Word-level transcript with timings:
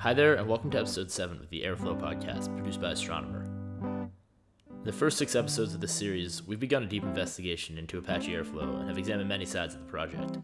Hi 0.00 0.14
there, 0.14 0.36
and 0.36 0.48
welcome 0.48 0.70
to 0.70 0.78
episode 0.78 1.10
7 1.10 1.40
of 1.40 1.50
the 1.50 1.60
Airflow 1.60 2.00
podcast, 2.00 2.50
produced 2.56 2.80
by 2.80 2.92
Astronomer. 2.92 3.44
In 3.82 4.84
the 4.84 4.94
first 4.94 5.18
six 5.18 5.36
episodes 5.36 5.74
of 5.74 5.82
this 5.82 5.92
series, 5.92 6.42
we've 6.42 6.58
begun 6.58 6.84
a 6.84 6.86
deep 6.86 7.02
investigation 7.02 7.76
into 7.76 7.98
Apache 7.98 8.32
Airflow 8.32 8.80
and 8.80 8.88
have 8.88 8.96
examined 8.96 9.28
many 9.28 9.44
sides 9.44 9.74
of 9.74 9.80
the 9.80 9.86
project. 9.90 10.38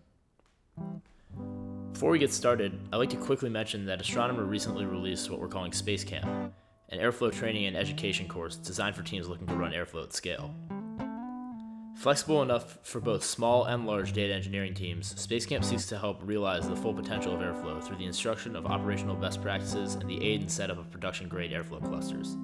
Before 1.91 2.11
we 2.11 2.19
get 2.19 2.35
started, 2.35 2.79
I'd 2.93 2.99
like 2.99 3.09
to 3.09 3.17
quickly 3.17 3.49
mention 3.49 3.87
that 3.87 3.99
Astronomer 3.99 4.45
recently 4.45 4.85
released 4.85 5.31
what 5.31 5.41
we're 5.41 5.49
calling 5.49 5.73
Spacecamp, 5.73 6.53
an 6.91 6.99
airflow 6.99 7.33
training 7.33 7.65
and 7.65 7.79
education 7.79 8.29
course 8.29 8.57
designed 8.57 8.95
for 8.95 9.05
teams 9.05 9.27
looking 9.27 9.47
to 9.47 9.55
run 9.55 9.73
airflow 9.73 10.03
at 10.03 10.13
scale. 10.13 10.55
Flexible 11.97 12.43
enough 12.43 12.79
for 12.83 13.01
both 13.01 13.25
small 13.25 13.65
and 13.65 13.87
large 13.87 14.13
data 14.13 14.35
engineering 14.35 14.75
teams, 14.75 15.15
Spacecamp 15.15 15.65
seeks 15.65 15.87
to 15.87 15.99
help 15.99 16.21
realize 16.23 16.69
the 16.69 16.77
full 16.77 16.93
potential 16.93 17.35
of 17.35 17.41
airflow 17.41 17.83
through 17.83 17.97
the 17.97 18.05
instruction 18.05 18.55
of 18.55 18.67
operational 18.67 19.17
best 19.17 19.41
practices 19.41 19.95
and 19.95 20.09
the 20.09 20.23
aid 20.23 20.43
and 20.43 20.51
setup 20.51 20.79
of 20.79 20.91
production 20.91 21.27
grade 21.27 21.53
airflow 21.53 21.83
clusters. 21.83 22.37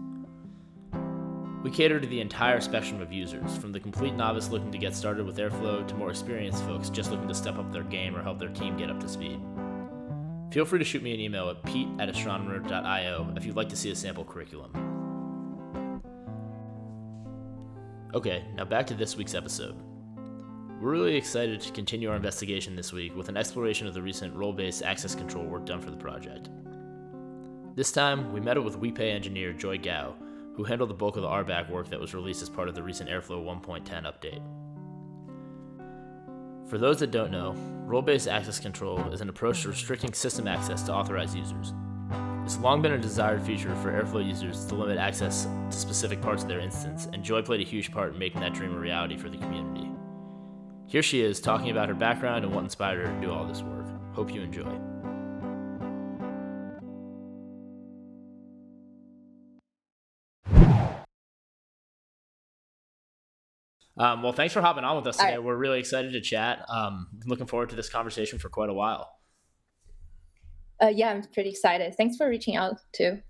We 1.62 1.70
cater 1.70 2.01
to 2.01 2.07
the 2.07 2.20
entire 2.20 2.62
spectrum 2.62 3.02
of 3.02 3.12
users, 3.12 3.57
from 3.59 3.73
the 3.73 3.79
complete 3.79 4.15
novice 4.15 4.48
looking 4.48 4.73
to 4.73 4.79
get 4.79 4.96
started 4.96 5.27
with 5.27 5.37
Airflow 5.37 5.87
to 5.87 5.95
more 5.95 6.10
experienced 6.10 6.65
folks 6.65 6.88
just 6.88 7.10
looking 7.10 7.29
to 7.29 7.34
step 7.34 7.59
up 7.59 7.71
their 7.73 7.84
game 7.84 8.16
or 8.16 8.23
help 8.23 8.38
their 8.38 8.48
team 8.48 8.77
get 8.77 8.91
up 8.91 8.98
to 9.01 9.09
speed. 9.09 9.38
Feel 10.51 10.65
free 10.65 10.80
to 10.80 10.84
shoot 10.84 11.02
me 11.02 11.15
an 11.15 11.21
email 11.21 11.51
at 11.51 11.62
pete 11.62 11.88
at 12.01 12.09
astronomer.io 12.09 13.34
if 13.37 13.45
you'd 13.45 13.57
like 13.57 13.69
to 13.69 13.77
see 13.77 13.91
a 13.91 13.95
sample 13.95 14.24
curriculum. 14.24 14.91
Okay, 18.15 18.45
now 18.55 18.65
back 18.65 18.87
to 18.89 18.95
this 18.95 19.16
week's 19.16 19.34
episode. 19.34 19.75
We're 20.80 20.91
really 20.91 21.16
excited 21.16 21.61
to 21.61 21.73
continue 21.73 22.11
our 22.11 22.16
investigation 22.16 22.77
this 22.77 22.93
week 22.93 23.16
with 23.16 23.29
an 23.30 23.37
exploration 23.37 23.87
of 23.87 23.95
the 23.95 24.02
recent 24.02 24.35
role 24.35 24.52
based 24.52 24.83
access 24.83 25.15
control 25.15 25.45
work 25.45 25.65
done 25.65 25.80
for 25.80 25.91
the 25.91 25.97
project. 25.97 26.51
This 27.75 27.91
time, 27.91 28.33
we 28.33 28.41
met 28.41 28.59
up 28.59 28.65
with 28.65 28.79
WePay 28.79 29.15
engineer 29.15 29.55
Joy 29.55 29.79
Gao 29.79 30.15
who 30.55 30.65
handled 30.65 30.90
the 30.90 30.95
bulk 30.95 31.16
of 31.16 31.23
the 31.23 31.29
RBAC 31.29 31.71
work 31.71 31.88
that 31.88 32.01
was 32.01 32.15
released 32.15 32.43
as 32.43 32.51
part 32.51 32.68
of 32.68 32.74
the 32.74 32.83
recent 32.83 33.09
Airflow 33.09 33.43
1.10 33.43 34.05
update. 34.05 34.43
For 36.68 36.79
those 36.79 36.99
that 37.01 37.10
don't 37.10 37.30
know, 37.30 37.55
role 37.87 38.02
based 38.02 38.29
access 38.29 38.59
control 38.59 38.99
is 39.13 39.21
an 39.21 39.29
approach 39.29 39.63
to 39.63 39.68
restricting 39.68 40.13
system 40.13 40.46
access 40.46 40.83
to 40.85 40.93
authorized 40.93 41.37
users. 41.37 41.73
It's 42.53 42.61
long 42.61 42.83
been 42.83 42.93
a 42.93 42.99
desired 42.99 43.43
feature 43.43 43.75
for 43.77 43.91
Airflow 43.91 44.23
users 44.23 44.67
to 44.67 44.75
limit 44.75 44.99
access 44.99 45.47
to 45.71 45.75
specific 45.75 46.21
parts 46.21 46.43
of 46.43 46.51
their 46.51 46.61
instance, 46.61 47.09
and 47.11 47.25
Joy 47.25 47.41
played 47.41 47.63
a 47.63 47.65
huge 47.65 47.91
part 47.91 48.13
in 48.13 48.19
making 48.19 48.43
that 48.43 48.53
dream 48.53 48.75
a 48.75 48.79
reality 48.79 49.17
for 49.17 49.31
the 49.31 49.39
community. 49.39 49.89
Here 50.87 51.03
she 51.03 51.23
is 51.23 51.41
talking 51.41 51.71
about 51.71 51.89
her 51.89 51.95
background 51.95 52.45
and 52.45 52.55
what 52.55 52.63
inspired 52.63 53.07
her 53.07 53.11
to 53.11 53.21
do 53.23 53.33
all 53.33 53.47
this 53.47 53.63
work. 53.63 53.87
Hope 54.13 54.35
you 54.35 54.43
enjoy. 54.43 54.69
Um, 63.97 64.23
well, 64.23 64.34
thanks 64.34 64.53
for 64.53 64.61
hopping 64.61 64.84
on 64.84 64.97
with 64.97 65.06
us 65.06 65.17
today. 65.17 65.31
Right. 65.31 65.43
We're 65.43 65.56
really 65.56 65.78
excited 65.78 66.12
to 66.12 66.21
chat. 66.21 66.67
Um, 66.69 67.09
looking 67.25 67.47
forward 67.47 67.71
to 67.71 67.77
this 67.77 67.89
conversation 67.89 68.39
for 68.39 68.50
quite 68.50 68.69
a 68.69 68.75
while. 68.75 69.22
Uh, 70.83 70.88
yeah, 70.88 71.11
I'm 71.11 71.22
pretty 71.33 71.50
excited. 71.50 71.94
Thanks 71.94 72.16
for 72.16 72.28
reaching 72.28 72.56
out 72.56 72.77
too. 72.93 73.21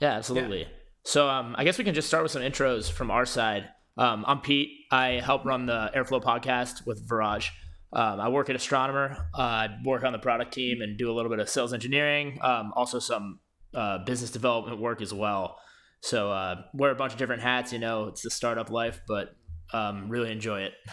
Yeah, 0.00 0.12
absolutely. 0.12 0.62
Yeah. 0.62 0.68
So 1.04 1.28
um, 1.28 1.54
I 1.58 1.64
guess 1.64 1.78
we 1.78 1.84
can 1.84 1.94
just 1.94 2.08
start 2.08 2.22
with 2.22 2.32
some 2.32 2.42
intros 2.42 2.90
from 2.90 3.10
our 3.10 3.26
side. 3.26 3.68
Um, 3.98 4.24
I'm 4.26 4.40
Pete. 4.40 4.70
I 4.90 5.20
help 5.22 5.44
run 5.44 5.66
the 5.66 5.90
Airflow 5.94 6.22
podcast 6.22 6.86
with 6.86 7.06
Viraj. 7.06 7.50
Um, 7.92 8.20
I 8.20 8.28
work 8.30 8.48
at 8.48 8.56
Astronomer. 8.56 9.28
Uh, 9.36 9.42
I 9.42 9.68
work 9.84 10.04
on 10.04 10.12
the 10.12 10.18
product 10.18 10.54
team 10.54 10.80
and 10.80 10.96
do 10.96 11.10
a 11.10 11.14
little 11.14 11.30
bit 11.30 11.40
of 11.40 11.48
sales 11.50 11.74
engineering, 11.74 12.38
um, 12.40 12.72
also 12.74 12.98
some 12.98 13.40
uh, 13.74 13.98
business 14.04 14.30
development 14.30 14.80
work 14.80 15.02
as 15.02 15.12
well. 15.12 15.58
So 16.00 16.32
uh, 16.32 16.62
wear 16.72 16.90
a 16.90 16.94
bunch 16.94 17.12
of 17.12 17.18
different 17.18 17.42
hats. 17.42 17.72
You 17.72 17.78
know, 17.78 18.06
it's 18.06 18.22
the 18.22 18.30
startup 18.30 18.70
life, 18.70 19.02
but 19.06 19.36
um, 19.74 20.08
really 20.08 20.32
enjoy 20.32 20.62
it. 20.62 20.72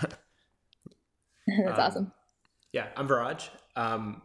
That's 1.65 1.79
um, 1.79 1.85
awesome. 1.85 2.11
Yeah, 2.73 2.87
I'm 2.97 3.07
Viraj. 3.07 3.47
Um, 3.77 4.21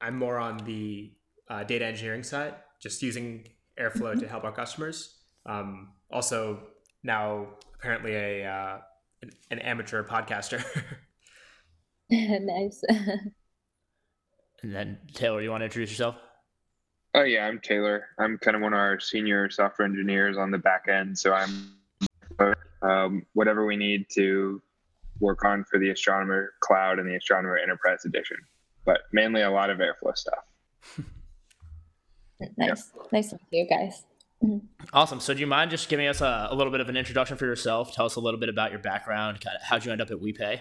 I'm 0.00 0.16
more 0.16 0.38
on 0.38 0.58
the 0.58 1.12
uh, 1.50 1.64
data 1.64 1.84
engineering 1.84 2.22
side, 2.22 2.54
just 2.80 3.02
using 3.02 3.48
Airflow 3.78 4.12
mm-hmm. 4.12 4.20
to 4.20 4.28
help 4.28 4.44
our 4.44 4.52
customers. 4.52 5.16
Um, 5.46 5.92
also, 6.10 6.60
now 7.02 7.48
apparently 7.74 8.14
a 8.14 8.46
uh, 8.46 8.78
an, 9.22 9.30
an 9.50 9.58
amateur 9.60 10.02
podcaster. 10.04 10.64
nice. 12.10 12.82
and 12.88 13.32
then 14.62 14.98
Taylor, 15.14 15.42
you 15.42 15.50
want 15.50 15.60
to 15.60 15.66
introduce 15.66 15.90
yourself? 15.90 16.16
Oh 17.14 17.22
yeah, 17.22 17.46
I'm 17.46 17.60
Taylor. 17.60 18.06
I'm 18.18 18.38
kind 18.38 18.56
of 18.56 18.62
one 18.62 18.72
of 18.72 18.78
our 18.78 19.00
senior 19.00 19.50
software 19.50 19.86
engineers 19.86 20.36
on 20.36 20.50
the 20.50 20.58
back 20.58 20.86
end, 20.88 21.18
so 21.18 21.32
I'm 21.32 21.74
um, 22.82 23.26
whatever 23.32 23.66
we 23.66 23.76
need 23.76 24.06
to 24.14 24.62
work 25.20 25.44
on 25.44 25.64
for 25.64 25.78
the 25.78 25.90
Astronomer 25.90 26.52
Cloud 26.60 26.98
and 26.98 27.08
the 27.08 27.16
Astronomer 27.16 27.58
Enterprise 27.58 28.04
Edition, 28.04 28.36
but 28.84 29.00
mainly 29.12 29.42
a 29.42 29.50
lot 29.50 29.70
of 29.70 29.78
Airflow 29.78 30.16
stuff. 30.16 31.04
Nice, 32.40 32.92
yeah. 32.94 33.02
nice 33.12 33.30
to 33.30 33.38
meet 33.50 33.58
you 33.58 33.68
guys. 33.68 34.04
Mm-hmm. 34.42 34.58
Awesome. 34.92 35.20
So, 35.20 35.34
do 35.34 35.40
you 35.40 35.46
mind 35.46 35.70
just 35.70 35.88
giving 35.88 36.06
us 36.06 36.20
a, 36.20 36.48
a, 36.50 36.54
little 36.54 36.70
bit 36.70 36.80
of 36.80 36.88
an 36.88 36.96
introduction 36.96 37.36
for 37.36 37.44
yourself? 37.44 37.92
Tell 37.92 38.06
us 38.06 38.16
a 38.16 38.20
little 38.20 38.38
bit 38.38 38.48
about 38.48 38.70
your 38.70 38.80
background. 38.80 39.40
Kind 39.40 39.56
of 39.56 39.62
how'd 39.62 39.84
you 39.84 39.90
end 39.90 40.00
up 40.00 40.10
at 40.10 40.18
WePay? 40.18 40.60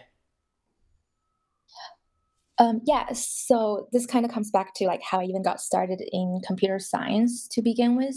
Um, 2.59 2.81
yeah, 2.85 3.11
so 3.13 3.87
this 3.91 4.07
kind 4.07 4.25
of 4.25 4.31
comes 4.31 4.49
back 4.49 4.73
to 4.75 4.85
like 4.85 5.01
how 5.03 5.19
I 5.19 5.25
even 5.25 5.43
got 5.43 5.61
started 5.61 6.01
in 6.11 6.41
computer 6.45 6.79
science 6.79 7.47
to 7.49 7.61
begin 7.61 7.95
with. 7.95 8.15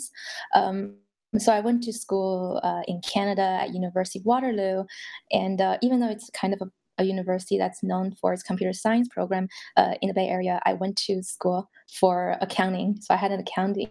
Um, 0.55 0.97
so 1.39 1.53
I 1.53 1.61
went 1.61 1.83
to 1.85 1.93
school 1.93 2.59
uh, 2.63 2.81
in 2.89 3.03
Canada 3.03 3.43
at 3.43 3.75
University 3.75 4.19
of 4.19 4.25
Waterloo, 4.25 4.85
and 5.31 5.61
uh, 5.61 5.77
even 5.83 6.01
though 6.01 6.09
it's 6.09 6.31
kind 6.31 6.55
of 6.55 6.61
a, 6.63 6.71
a, 7.01 7.05
university 7.05 7.59
that's 7.59 7.83
known 7.83 8.15
for 8.21 8.33
its 8.33 8.43
computer 8.43 8.73
science 8.73 9.09
program 9.09 9.49
uh, 9.77 9.95
in 10.01 10.09
the 10.09 10.15
Bay 10.15 10.29
Area, 10.29 10.61
I 10.65 10.75
went 10.75 10.97
to 11.07 11.23
school 11.23 11.69
for 11.99 12.37
accounting. 12.41 12.99
So 13.01 13.15
I 13.15 13.17
had 13.17 13.33
an 13.33 13.41
accounting 13.41 13.91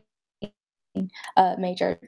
uh, 1.38 1.56
major. 1.58 2.00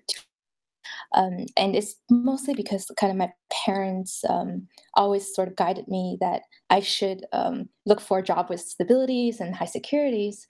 Um, 1.14 1.46
and 1.58 1.76
it's 1.76 1.96
mostly 2.10 2.54
because 2.54 2.90
kind 3.00 3.12
of 3.12 3.18
my 3.18 3.32
parents 3.66 4.24
um, 4.30 4.68
always 4.96 5.34
sort 5.34 5.48
of 5.48 5.56
guided 5.56 5.88
me 5.88 6.18
that 6.22 6.44
I 6.70 6.80
should 6.80 7.26
um, 7.34 7.70
look 7.86 8.00
for 8.00 8.20
a 8.20 8.24
job 8.24 8.50
with 8.50 8.62
stabilities 8.62 9.40
and 9.40 9.56
high 9.56 9.66
securities 9.66 10.48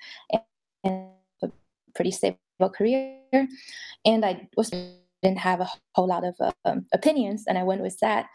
and, 0.83 1.09
a 1.43 1.49
pretty 1.93 2.11
stable 2.11 2.37
career 2.75 3.19
and 4.05 4.25
i 4.25 4.47
was 4.57 4.69
didn't 4.69 5.37
have 5.37 5.61
a 5.61 5.69
whole 5.93 6.07
lot 6.07 6.23
of 6.23 6.35
um, 6.65 6.85
opinions 6.93 7.43
and 7.47 7.57
i 7.57 7.63
went 7.63 7.81
with 7.81 7.97
that 7.99 8.27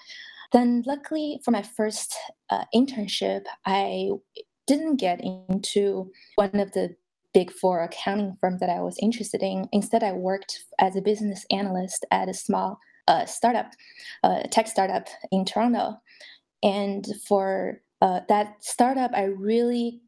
then 0.53 0.83
luckily 0.87 1.41
for 1.45 1.51
my 1.51 1.63
first 1.63 2.15
uh, 2.51 2.65
internship 2.75 3.45
i 3.65 4.11
didn't 4.67 4.97
get 4.97 5.21
into 5.23 6.11
one 6.37 6.59
of 6.59 6.73
the 6.73 6.95
big 7.37 7.53
four 7.53 7.83
accounting 7.83 8.35
firms 8.41 8.61
that 8.61 8.71
i 8.71 8.81
was 8.81 8.97
interested 8.99 9.43
in. 9.43 9.69
Instead 9.73 10.03
i 10.03 10.13
worked 10.13 10.65
as 10.79 10.97
a 10.97 11.03
business 11.03 11.45
analyst 11.51 12.07
at 12.11 12.31
a 12.31 12.35
small 12.35 12.79
uh, 13.09 13.27
startup 13.27 13.73
uh, 14.25 14.43
tech 14.51 14.67
startup 14.67 15.07
in 15.31 15.45
toronto. 15.45 16.01
And 16.63 17.07
for 17.29 17.83
uh, 18.01 18.21
that 18.31 18.55
startup 18.61 19.11
i 19.15 19.25
really 19.25 20.01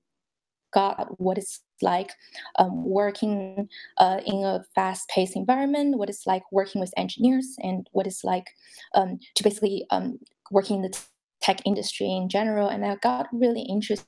got 0.73 1.21
what 1.21 1.39
it's 1.39 1.61
like 1.81 2.11
um, 2.59 2.85
working 2.85 3.69
uh, 3.99 4.21
in 4.27 4.45
a 4.45 4.65
fast-paced 4.75 5.37
environment, 5.37 5.99
what 5.99 6.09
it's 6.09 6.27
like 6.27 6.43
working 6.53 6.81
with 6.81 6.93
engineers, 6.97 7.57
and 7.63 7.89
what 7.93 8.07
it's 8.07 8.25
like 8.25 8.47
um, 8.95 9.19
to 9.35 9.45
basically 9.45 9.87
um, 9.91 10.19
working 10.51 10.77
in 10.77 10.83
the 10.83 10.99
tech 11.41 11.61
industry 11.65 12.11
in 12.11 12.29
general. 12.29 12.69
And 12.69 12.85
I 12.85 12.97
got 12.97 13.29
really 13.33 13.63
interested 13.63 14.07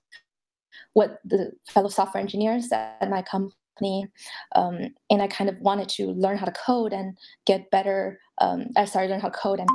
what 0.93 1.19
the 1.25 1.53
fellow 1.69 1.89
software 1.89 2.21
engineers 2.21 2.69
at 2.73 3.09
my 3.09 3.23
company 3.23 3.61
um, 4.55 4.79
and 5.09 5.23
I 5.23 5.27
kind 5.27 5.49
of 5.49 5.59
wanted 5.61 5.89
to 5.91 6.09
learn 6.09 6.37
how 6.37 6.47
to 6.47 6.53
code 6.53 6.93
and 6.93 7.17
get 7.47 7.71
better. 7.71 8.21
Um, 8.41 8.67
I 8.77 8.85
started 8.85 9.09
learning 9.09 9.23
how 9.23 9.31
to 9.31 9.39
code 9.39 9.61
and 9.61 9.69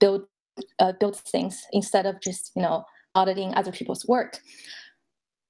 build 0.00 0.24
uh, 0.78 0.92
build 0.98 1.16
things 1.16 1.66
instead 1.72 2.06
of 2.06 2.20
just 2.20 2.52
you 2.56 2.62
know 2.62 2.84
auditing 3.14 3.54
other 3.54 3.72
people's 3.72 4.06
work 4.06 4.38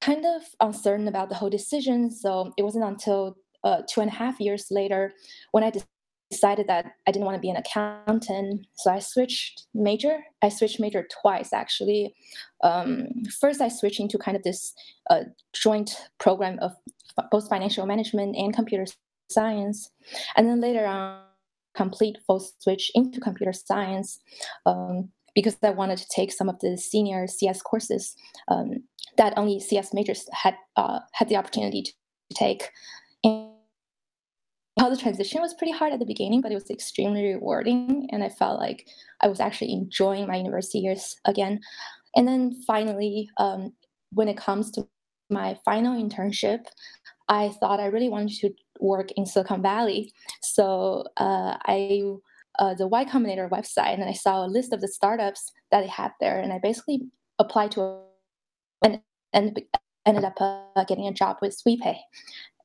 kind 0.01 0.25
of 0.25 0.43
uncertain 0.61 1.09
about 1.09 1.29
the 1.29 1.35
whole 1.35 1.51
decision. 1.51 2.11
So 2.11 2.53
it 2.57 2.63
wasn't 2.63 2.85
until 2.85 3.37
uh, 3.65 3.83
two 3.89 4.01
and 4.01 4.11
a 4.11 4.15
half 4.15 4.41
years 4.41 4.67
later 4.71 5.13
when 5.53 5.65
I 5.65 5.73
decided 6.31 6.67
that 6.67 6.93
I 7.07 7.13
didn't 7.13 7.25
want 7.25 7.37
to 7.37 7.41
be 7.41 7.51
an 7.51 7.57
accountant. 7.57 8.67
So 8.75 8.91
I 8.91 8.99
switched 8.99 9.67
major. 9.75 10.19
I 10.43 10.49
switched 10.49 10.81
major 10.81 11.07
twice 11.21 11.53
actually. 11.53 12.15
Um, 12.63 13.09
first, 13.41 13.61
I 13.61 13.69
switched 13.69 14.01
into 14.01 14.19
kind 14.19 14.37
of 14.37 14.43
this 14.43 14.75
uh, 15.11 15.25
joint 15.53 15.97
program 16.19 16.59
of 16.61 16.73
both 17.31 17.49
financial 17.49 17.87
management 17.87 18.37
and 18.37 18.55
computer 18.55 18.87
science, 19.29 19.91
and 20.37 20.49
then 20.49 20.61
later 20.61 20.87
on, 20.87 21.23
complete 21.75 22.19
full 22.27 22.45
switch 22.59 22.91
into 22.95 23.21
computer 23.21 23.53
science. 23.53 24.19
Um, 24.65 25.11
because 25.35 25.59
I 25.63 25.71
wanted 25.71 25.99
to 25.99 26.09
take 26.09 26.33
some 26.33 26.49
of 26.49 26.59
the 26.61 26.79
senior 26.79 27.27
CS 27.27 27.61
courses 27.61 28.17
um, 28.49 28.83
that 29.17 29.37
only 29.37 29.61
CS 29.61 29.93
majors 29.95 30.29
had 30.33 30.55
uh, 30.77 31.01
had 31.13 31.29
the 31.29 31.37
opportunity 31.37 31.83
to 31.83 31.93
take. 32.35 32.71
And 33.25 33.51
how 34.79 34.91
the 34.91 34.97
transition 34.97 35.41
was 35.41 35.55
pretty 35.55 35.73
hard 35.73 35.93
at 35.93 35.99
the 35.99 36.07
beginning, 36.07 36.43
but 36.43 36.53
it 36.53 36.55
was 36.55 36.71
extremely 36.71 37.33
rewarding. 37.33 38.09
And 38.13 38.23
I 38.23 38.29
felt 38.29 38.61
like 38.61 38.87
I 39.23 39.29
was 39.29 39.41
actually 39.41 39.73
enjoying 39.73 40.27
my 40.27 40.37
university 40.37 40.81
years 40.81 41.17
again. 41.25 41.61
And 42.15 42.29
then 42.29 42.53
finally, 42.67 43.31
um, 43.39 43.73
when 44.13 44.29
it 44.29 44.37
comes 44.37 44.71
to 44.73 44.87
my 45.31 45.59
final 45.65 46.01
internship, 46.01 46.67
I 47.29 47.49
thought 47.61 47.81
I 47.81 47.87
really 47.87 48.09
wanted 48.09 48.39
to 48.41 48.51
work 48.79 49.11
in 49.13 49.27
Silicon 49.27 49.63
Valley. 49.63 50.13
So 50.43 51.05
uh, 51.17 51.57
I 51.63 52.03
uh, 52.59 52.75
the 52.75 52.87
Y 52.87 53.05
Combinator 53.05 53.51
website, 53.51 53.95
and 53.95 54.05
I 54.05 54.13
saw 54.13 54.45
a 54.45 54.49
list 54.49 54.73
of 54.73 54.81
the 54.81 54.89
startups 54.89 55.53
that 55.71 55.83
they 55.83 55.89
had 55.89 56.13
there, 56.21 56.41
and 56.41 56.53
I 56.53 56.59
basically 56.63 57.03
applied 57.39 57.73
to 57.73 58.06
and, 58.87 59.01
and 59.33 59.61
ended 60.07 60.25
up 60.25 60.35
uh, 60.41 60.85
getting 60.85 61.07
a 61.07 61.13
job 61.13 61.37
with 61.43 61.61
WePay. 61.67 61.97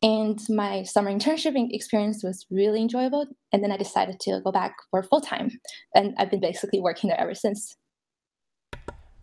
And 0.04 0.40
my 0.50 0.84
summer 0.84 1.12
internship 1.12 1.54
experience 1.72 2.24
was 2.24 2.46
really 2.50 2.82
enjoyable. 2.82 3.28
And 3.52 3.64
then 3.64 3.72
I 3.72 3.78
decided 3.78 4.20
to 4.22 4.42
go 4.44 4.52
back 4.52 4.76
for 4.90 5.04
full 5.04 5.22
time, 5.22 5.60
and 5.94 6.16
I've 6.18 6.32
been 6.32 6.40
basically 6.40 6.80
working 6.80 7.10
there 7.10 7.20
ever 7.20 7.36
since. 7.36 7.76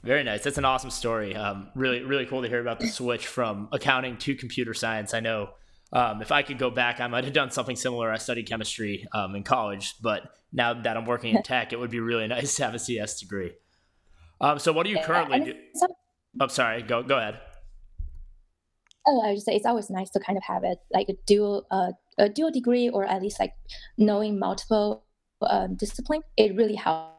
Very 0.05 0.23
nice. 0.23 0.45
That's 0.45 0.59
an 0.59 0.65
awesome 0.65 0.91
story. 0.91 1.35
Um, 1.35 1.71
really, 1.75 2.03
really 2.03 2.27
cool 2.27 2.43
to 2.43 2.49
hear 2.49 2.61
about 2.61 2.79
the 2.79 2.87
switch 2.87 3.27
from 3.27 3.69
accounting 3.73 4.17
to 4.19 4.37
computer 4.37 4.73
science. 4.73 5.13
I 5.13 5.21
know 5.21 5.51
um, 5.93 6.23
if 6.23 6.31
I 6.31 6.43
could 6.43 6.59
go 6.59 6.71
back, 6.71 7.01
I 7.01 7.09
might 7.09 7.25
have 7.25 7.33
done 7.33 7.51
something 7.51 7.75
similar. 7.75 8.13
I 8.13 8.19
studied 8.19 8.49
chemistry 8.49 9.09
um, 9.13 9.35
in 9.35 9.43
college, 9.43 9.95
but 10.01 10.31
now 10.53 10.75
that 10.75 10.97
I'm 10.97 11.05
working 11.05 11.35
in 11.35 11.43
tech, 11.45 11.73
it 11.73 11.81
would 11.81 11.91
be 11.91 11.99
really 11.99 12.29
nice 12.29 12.55
to 12.57 12.65
have 12.65 12.75
a 12.75 12.79
CS 12.79 13.19
degree. 13.19 13.53
Um, 14.41 14.61
so, 14.61 14.73
what 14.73 14.85
do 14.85 14.91
you 14.91 15.01
currently 15.01 15.41
do? 15.41 15.55
Oh, 16.41 16.47
sorry. 16.49 16.83
Go 16.83 17.03
go 17.03 17.19
ahead. 17.19 17.41
Oh, 19.07 19.23
I 19.25 19.31
would 19.31 19.43
say 19.43 19.55
it's 19.55 19.67
always 19.67 19.91
nice 19.91 20.11
to 20.11 20.21
kind 20.21 20.37
of 20.37 20.45
have 20.45 20.65
it 20.65 20.79
like 20.93 21.09
a 21.09 21.15
dual 21.27 21.67
uh, 21.71 21.93
a 22.19 22.29
dual 22.29 22.51
degree, 22.51 22.89
or 22.89 23.05
at 23.05 23.23
least 23.23 23.41
like 23.41 23.55
knowing 23.97 24.39
multiple 24.39 25.05
um, 25.43 25.77
discipline. 25.77 26.23
It 26.37 26.55
really 26.57 26.75
helps 26.75 27.15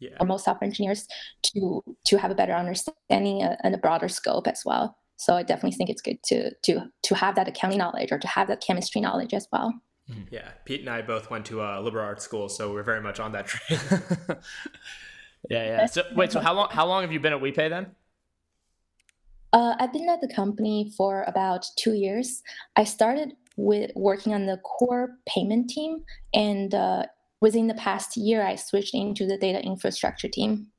yeah. 0.00 0.18
for 0.18 0.24
most 0.24 0.44
software 0.44 0.66
engineers 0.66 1.06
to 1.42 1.82
to 2.06 2.18
have 2.18 2.30
a 2.30 2.34
better 2.34 2.52
understanding 2.52 3.42
uh, 3.42 3.56
and 3.62 3.74
a 3.74 3.78
broader 3.78 4.08
scope 4.08 4.46
as 4.46 4.62
well. 4.64 4.96
So 5.16 5.34
I 5.34 5.42
definitely 5.42 5.76
think 5.76 5.90
it's 5.90 6.02
good 6.02 6.22
to 6.24 6.50
to 6.64 6.90
to 7.04 7.14
have 7.14 7.36
that 7.36 7.48
accounting 7.48 7.78
knowledge 7.78 8.12
or 8.12 8.18
to 8.18 8.28
have 8.28 8.48
that 8.48 8.60
chemistry 8.60 9.00
knowledge 9.00 9.34
as 9.34 9.46
well. 9.52 9.72
Mm-hmm. 10.10 10.34
Yeah, 10.34 10.48
Pete 10.64 10.80
and 10.80 10.90
I 10.90 11.00
both 11.00 11.30
went 11.30 11.46
to 11.46 11.62
a 11.62 11.80
liberal 11.80 12.04
arts 12.04 12.24
school, 12.24 12.48
so 12.48 12.72
we're 12.72 12.82
very 12.82 13.00
much 13.00 13.20
on 13.20 13.32
that 13.32 13.46
train. 13.46 13.80
yeah, 15.48 15.64
yeah. 15.64 15.86
So 15.86 16.02
wait, 16.14 16.32
so 16.32 16.40
how 16.40 16.52
long 16.52 16.68
how 16.70 16.86
long 16.86 17.02
have 17.02 17.12
you 17.12 17.20
been 17.20 17.32
at 17.32 17.40
WePay 17.40 17.70
then? 17.70 17.86
Uh, 19.54 19.76
I've 19.78 19.92
been 19.92 20.08
at 20.08 20.20
the 20.20 20.26
company 20.26 20.92
for 20.96 21.22
about 21.28 21.64
two 21.76 21.94
years. 21.94 22.42
I 22.74 22.82
started 22.82 23.34
with 23.56 23.92
working 23.94 24.34
on 24.34 24.46
the 24.46 24.56
core 24.58 25.16
payment 25.26 25.70
team, 25.70 26.02
and 26.34 26.74
uh, 26.74 27.04
within 27.40 27.68
the 27.68 27.74
past 27.74 28.16
year, 28.16 28.44
I 28.44 28.56
switched 28.56 28.94
into 28.94 29.26
the 29.26 29.38
data 29.38 29.60
infrastructure 29.62 30.28
team. 30.28 30.72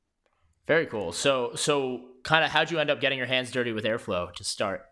Very 0.66 0.84
cool. 0.84 1.12
So, 1.12 1.52
so 1.54 2.02
kind 2.22 2.44
of 2.44 2.50
how'd 2.50 2.70
you 2.70 2.78
end 2.78 2.90
up 2.90 3.00
getting 3.00 3.16
your 3.16 3.26
hands 3.26 3.50
dirty 3.50 3.72
with 3.72 3.84
Airflow 3.84 4.34
to 4.34 4.44
start? 4.44 4.84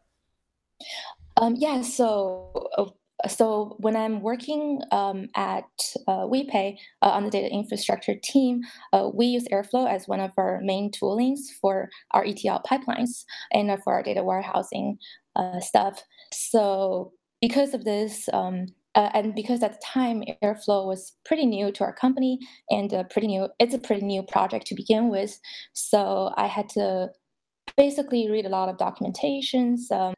Um, 1.36 1.54
yeah, 1.58 1.82
so 1.82 2.70
uh, 2.78 2.86
so 3.28 3.76
when 3.78 3.96
I'm 3.96 4.20
working 4.20 4.80
um, 4.92 5.28
at 5.34 5.64
uh, 6.06 6.26
WePay 6.26 6.76
uh, 7.02 7.10
on 7.10 7.24
the 7.24 7.30
data 7.30 7.48
infrastructure 7.48 8.14
team, 8.22 8.62
uh, 8.92 9.10
we 9.12 9.26
use 9.26 9.46
Airflow 9.52 9.88
as 9.88 10.08
one 10.08 10.20
of 10.20 10.32
our 10.36 10.60
main 10.62 10.90
toolings 10.90 11.40
for 11.60 11.88
our 12.12 12.24
ETL 12.24 12.62
pipelines 12.68 13.24
and 13.52 13.70
for 13.82 13.94
our 13.94 14.02
data 14.02 14.22
warehousing 14.22 14.98
uh, 15.36 15.60
stuff. 15.60 16.02
So 16.32 17.12
because 17.40 17.74
of 17.74 17.84
this, 17.84 18.28
um, 18.32 18.66
uh, 18.94 19.10
and 19.12 19.34
because 19.34 19.62
at 19.62 19.72
the 19.72 19.82
time 19.84 20.22
airflow 20.42 20.86
was 20.86 21.16
pretty 21.24 21.46
new 21.46 21.72
to 21.72 21.82
our 21.82 21.92
company 21.92 22.38
and 22.70 22.92
pretty 23.10 23.26
new 23.26 23.48
it's 23.58 23.74
a 23.74 23.78
pretty 23.78 24.04
new 24.04 24.22
project 24.22 24.66
to 24.66 24.74
begin 24.76 25.08
with 25.08 25.40
so 25.72 26.32
i 26.36 26.46
had 26.46 26.68
to 26.68 27.08
basically 27.76 28.30
read 28.30 28.46
a 28.46 28.48
lot 28.48 28.68
of 28.68 28.76
documentations 28.76 29.90
um, 29.90 30.14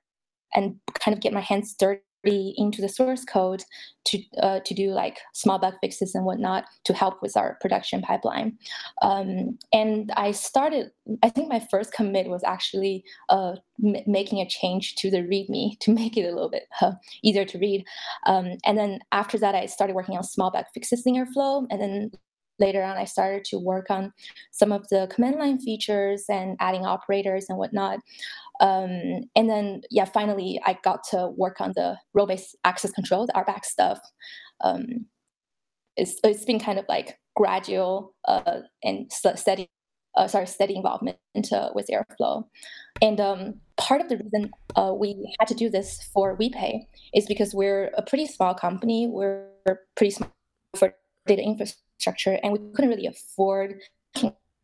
and 0.54 0.76
kind 1.00 1.14
of 1.14 1.22
get 1.22 1.32
my 1.32 1.40
hands 1.40 1.74
dirty 1.78 2.02
into 2.26 2.80
the 2.80 2.88
source 2.88 3.24
code 3.24 3.62
to 4.06 4.22
uh, 4.42 4.60
to 4.60 4.74
do 4.74 4.90
like 4.90 5.18
small 5.34 5.58
bug 5.58 5.74
fixes 5.80 6.14
and 6.14 6.24
whatnot 6.24 6.64
to 6.84 6.94
help 6.94 7.20
with 7.22 7.36
our 7.36 7.58
production 7.60 8.02
pipeline. 8.02 8.56
Um, 9.02 9.58
and 9.72 10.12
I 10.16 10.32
started. 10.32 10.90
I 11.22 11.28
think 11.28 11.48
my 11.48 11.60
first 11.70 11.92
commit 11.92 12.28
was 12.28 12.42
actually 12.44 13.04
uh, 13.28 13.56
m- 13.84 14.02
making 14.06 14.40
a 14.40 14.48
change 14.48 14.96
to 14.96 15.10
the 15.10 15.22
README 15.22 15.78
to 15.80 15.92
make 15.92 16.16
it 16.16 16.22
a 16.22 16.32
little 16.32 16.50
bit 16.50 16.64
uh, 16.80 16.92
easier 17.22 17.44
to 17.44 17.58
read. 17.58 17.84
Um, 18.26 18.56
and 18.64 18.78
then 18.78 19.00
after 19.12 19.38
that, 19.38 19.54
I 19.54 19.66
started 19.66 19.94
working 19.94 20.16
on 20.16 20.24
small 20.24 20.50
bug 20.50 20.66
fixes 20.72 21.04
in 21.06 21.14
Airflow, 21.14 21.66
and 21.70 21.80
then 21.80 22.10
later 22.58 22.82
on, 22.82 22.96
I 22.96 23.04
started 23.04 23.44
to 23.46 23.58
work 23.58 23.90
on 23.90 24.12
some 24.50 24.72
of 24.72 24.88
the 24.88 25.08
command 25.12 25.36
line 25.36 25.58
features 25.58 26.24
and 26.28 26.56
adding 26.60 26.84
operators 26.84 27.46
and 27.48 27.58
whatnot. 27.58 27.98
Um, 28.60 29.24
and 29.34 29.50
then, 29.50 29.82
yeah, 29.90 30.06
finally, 30.06 30.60
I 30.64 30.78
got 30.82 31.04
to 31.10 31.28
work 31.36 31.60
on 31.60 31.72
the 31.74 31.98
role-based 32.14 32.56
access 32.64 32.92
control, 32.92 33.26
the 33.26 33.32
RBAC 33.32 33.64
stuff. 33.64 33.98
Um, 34.62 35.06
it's, 35.96 36.18
it's 36.24 36.44
been 36.44 36.60
kind 36.60 36.78
of 36.78 36.86
like 36.88 37.18
gradual 37.34 38.14
uh, 38.26 38.60
and 38.82 39.10
steady, 39.12 39.68
uh, 40.16 40.26
sorry, 40.26 40.46
steady 40.46 40.76
involvement 40.76 41.18
into, 41.34 41.70
with 41.74 41.88
Airflow. 41.88 42.44
And 43.02 43.20
um, 43.20 43.60
part 43.76 44.00
of 44.00 44.08
the 44.08 44.16
reason 44.16 44.50
uh, 44.74 44.94
we 44.94 45.34
had 45.38 45.48
to 45.48 45.54
do 45.54 45.68
this 45.68 46.08
for 46.12 46.36
WePay 46.36 46.86
is 47.14 47.26
because 47.26 47.54
we're 47.54 47.90
a 47.96 48.02
pretty 48.02 48.26
small 48.26 48.54
company. 48.54 49.06
We're 49.06 49.48
pretty 49.96 50.12
small 50.12 50.32
for 50.76 50.94
data 51.26 51.42
infrastructure, 51.42 51.82
and 52.42 52.52
we 52.52 52.58
couldn't 52.74 52.90
really 52.90 53.06
afford 53.06 53.80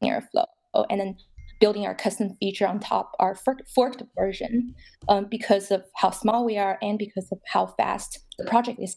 Airflow. 0.02 0.46
And 0.90 1.00
then 1.00 1.16
building 1.60 1.86
our 1.86 1.94
custom 1.94 2.36
feature 2.40 2.66
on 2.66 2.80
top 2.80 3.12
our 3.20 3.36
forked 3.36 4.02
version 4.16 4.74
um, 5.08 5.28
because 5.30 5.70
of 5.70 5.84
how 5.94 6.10
small 6.10 6.44
we 6.44 6.58
are 6.58 6.76
and 6.82 6.98
because 6.98 7.30
of 7.30 7.38
how 7.46 7.66
fast 7.78 8.18
the 8.36 8.44
project 8.46 8.80
is. 8.80 8.96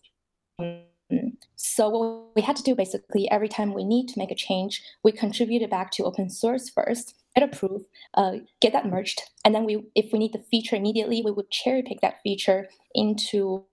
So 1.56 1.90
what 1.90 2.36
we 2.36 2.42
had 2.42 2.56
to 2.56 2.64
do 2.64 2.74
basically 2.74 3.30
every 3.30 3.48
time 3.48 3.74
we 3.74 3.84
need 3.84 4.08
to 4.08 4.18
make 4.18 4.32
a 4.32 4.36
change, 4.36 4.82
we 5.04 5.12
contribute 5.12 5.62
it 5.62 5.70
back 5.70 5.92
to 5.92 6.04
open 6.06 6.30
source 6.30 6.70
first, 6.70 7.14
get 7.36 7.44
approved, 7.44 7.86
uh, 8.16 8.38
get 8.62 8.74
that 8.74 8.88
merged, 8.88 9.22
and 9.44 9.54
then 9.54 9.66
we, 9.66 9.84
if 9.94 10.12
we 10.12 10.18
need 10.18 10.34
the 10.34 10.44
feature 10.50 10.76
immediately, 10.76 11.22
we 11.24 11.32
would 11.32 11.52
cherry 11.52 11.84
pick 11.84 12.02
that 12.02 12.22
feature 12.24 12.68
into 12.96 13.64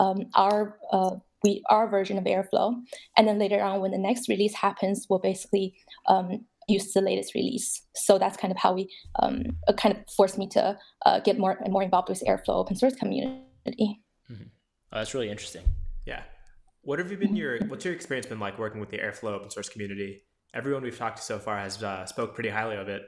um, 0.00 0.26
our 0.34 0.78
uh, 0.92 1.16
we 1.46 1.62
our 1.70 1.88
version 1.88 2.18
of 2.18 2.24
Airflow, 2.24 2.74
and 3.16 3.26
then 3.26 3.38
later 3.38 3.62
on 3.62 3.80
when 3.80 3.92
the 3.92 3.98
next 3.98 4.28
release 4.28 4.54
happens, 4.54 5.06
we'll 5.08 5.18
basically 5.18 5.74
um, 6.06 6.44
use 6.68 6.92
the 6.92 7.00
latest 7.00 7.34
release. 7.34 7.82
So 7.94 8.18
that's 8.18 8.36
kind 8.36 8.50
of 8.50 8.58
how 8.58 8.72
we 8.74 8.92
um, 9.22 9.56
kind 9.76 9.96
of 9.96 10.02
forced 10.16 10.38
me 10.38 10.48
to 10.48 10.76
uh, 11.06 11.20
get 11.20 11.38
more 11.38 11.58
and 11.62 11.72
more 11.72 11.82
involved 11.82 12.08
with 12.08 12.22
Airflow 12.28 12.56
open 12.56 12.76
source 12.76 12.94
community. 12.94 14.02
Mm-hmm. 14.30 14.48
Oh, 14.92 14.98
that's 14.98 15.14
really 15.14 15.30
interesting. 15.30 15.64
Yeah. 16.04 16.22
What 16.82 16.98
have 16.98 17.10
you 17.10 17.16
been 17.16 17.34
your 17.34 17.58
what's 17.66 17.84
your 17.84 17.94
experience 17.94 18.26
been 18.26 18.40
like 18.40 18.58
working 18.58 18.80
with 18.80 18.90
the 18.90 18.98
Airflow 18.98 19.32
open 19.32 19.50
source 19.50 19.68
community? 19.68 20.22
Everyone 20.54 20.82
we've 20.82 20.96
talked 20.96 21.18
to 21.18 21.22
so 21.22 21.38
far 21.38 21.58
has 21.58 21.82
uh, 21.82 22.06
spoke 22.06 22.34
pretty 22.34 22.48
highly 22.48 22.76
of 22.76 22.88
it. 22.88 23.02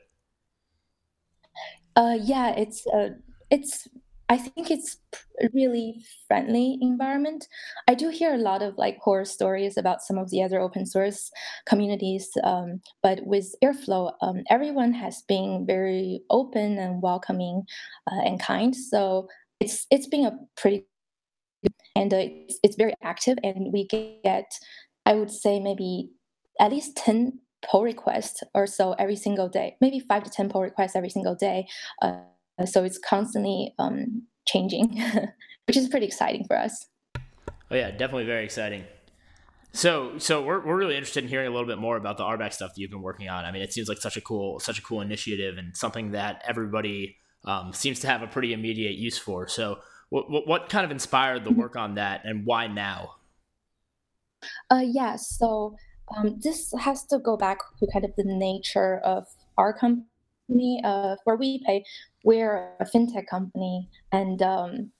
Uh, 1.97 2.17
yeah, 2.21 2.55
it's 2.57 2.87
uh, 2.89 3.11
it's 3.51 3.89
I 4.31 4.37
think 4.37 4.71
it's 4.71 4.99
a 5.43 5.49
really 5.55 6.05
friendly 6.27 6.79
environment. 6.83 7.49
I 7.87 7.95
do 7.95 8.11
hear 8.11 8.35
a 8.35 8.39
lot 8.39 8.63
of 8.63 8.77
like 8.77 8.99
horror 8.99 9.25
stories 9.25 9.79
about 9.79 10.03
some 10.03 10.19
of 10.19 10.31
the 10.31 10.43
other 10.43 10.61
open 10.61 10.85
source 10.85 11.31
communities, 11.67 12.29
um, 12.45 12.83
but 13.03 13.25
with 13.25 13.55
Airflow, 13.65 14.13
um, 14.21 14.43
everyone 14.51 14.93
has 14.93 15.23
been 15.23 15.65
very 15.67 16.21
open 16.29 16.79
and 16.79 17.01
welcoming 17.01 17.63
uh, 18.11 18.21
and 18.21 18.39
kind. 18.39 18.77
So 18.77 19.29
it's 19.61 19.87
it's 19.91 20.07
been 20.07 20.27
a 20.27 20.39
pretty 20.57 20.85
and 21.97 22.13
uh, 22.13 22.19
it's, 22.19 22.59
it's 22.63 22.77
very 22.77 22.95
active, 23.03 23.39
and 23.43 23.73
we 23.73 23.87
get 23.87 24.53
I 25.07 25.15
would 25.15 25.31
say 25.31 25.59
maybe 25.59 26.11
at 26.61 26.71
least 26.71 26.97
ten 26.97 27.41
pull 27.69 27.83
requests 27.83 28.43
or 28.55 28.67
so 28.67 28.93
every 28.99 29.17
single 29.17 29.49
day, 29.49 29.77
maybe 29.81 30.01
five 30.01 30.23
to 30.25 30.31
ten 30.31 30.51
pull 30.51 30.61
requests 30.61 30.95
every 30.97 31.11
single 31.11 31.35
day. 31.35 31.67
Uh, 32.03 32.21
so 32.67 32.85
it's 32.85 32.99
constantly 32.99 33.75
um, 33.79 34.23
changing, 34.47 35.01
which 35.67 35.77
is 35.77 35.89
pretty 35.89 36.07
exciting 36.07 36.45
for 36.47 36.57
us. 36.57 36.87
Oh 37.71 37.77
yeah, 37.77 37.91
definitely 37.91 38.25
very 38.25 38.45
exciting. 38.45 38.85
So, 39.73 40.19
so 40.19 40.43
we're, 40.43 40.65
we're 40.65 40.77
really 40.77 40.95
interested 40.95 41.25
in 41.25 41.29
hearing 41.29 41.47
a 41.47 41.51
little 41.51 41.67
bit 41.67 41.79
more 41.79 41.97
about 41.97 42.17
the 42.17 42.25
RBAC 42.25 42.53
stuff 42.55 42.71
that 42.75 42.81
you've 42.81 42.91
been 42.91 43.03
working 43.03 43.29
on. 43.29 43.45
I 43.45 43.53
mean, 43.53 43.63
it 43.63 43.73
seems 43.73 43.89
like 43.89 43.99
such 43.99 44.17
a 44.17 44.21
cool, 44.21 44.59
such 44.61 44.79
a 44.79 44.83
cool 44.83 45.03
initiative 45.03 45.59
and 45.59 45.77
something 45.77 46.13
that 46.13 46.43
everybody 46.49 47.17
um, 47.45 47.73
seems 47.73 48.01
to 48.01 48.07
have 48.07 48.23
a 48.23 48.27
pretty 48.27 48.53
immediate 48.53 48.97
use 48.97 49.19
for. 49.19 49.47
So, 49.47 49.79
what, 50.11 50.47
what 50.47 50.71
kind 50.71 50.87
of 50.87 50.91
inspired 50.91 51.45
the 51.45 51.53
work 51.53 51.77
on 51.77 51.97
that, 51.97 52.23
and 52.25 52.47
why 52.47 52.67
now? 52.67 53.17
Uh, 54.71 54.83
yeah, 54.83 55.17
so 55.17 55.77
um, 56.17 56.39
this 56.43 56.73
has 56.81 57.05
to 57.07 57.19
go 57.19 57.37
back 57.37 57.59
to 57.79 57.87
kind 57.93 58.07
of 58.07 58.13
the 58.17 58.25
nature 58.25 58.99
of 59.05 59.27
our 59.59 59.73
company. 59.73 60.07
Uh, 60.51 61.17
for 61.25 61.37
WePay, 61.39 61.83
we're 62.25 62.75
a 62.81 62.85
fintech 62.85 63.27
company, 63.27 63.89
and 64.13 64.41
um, 64.43 64.91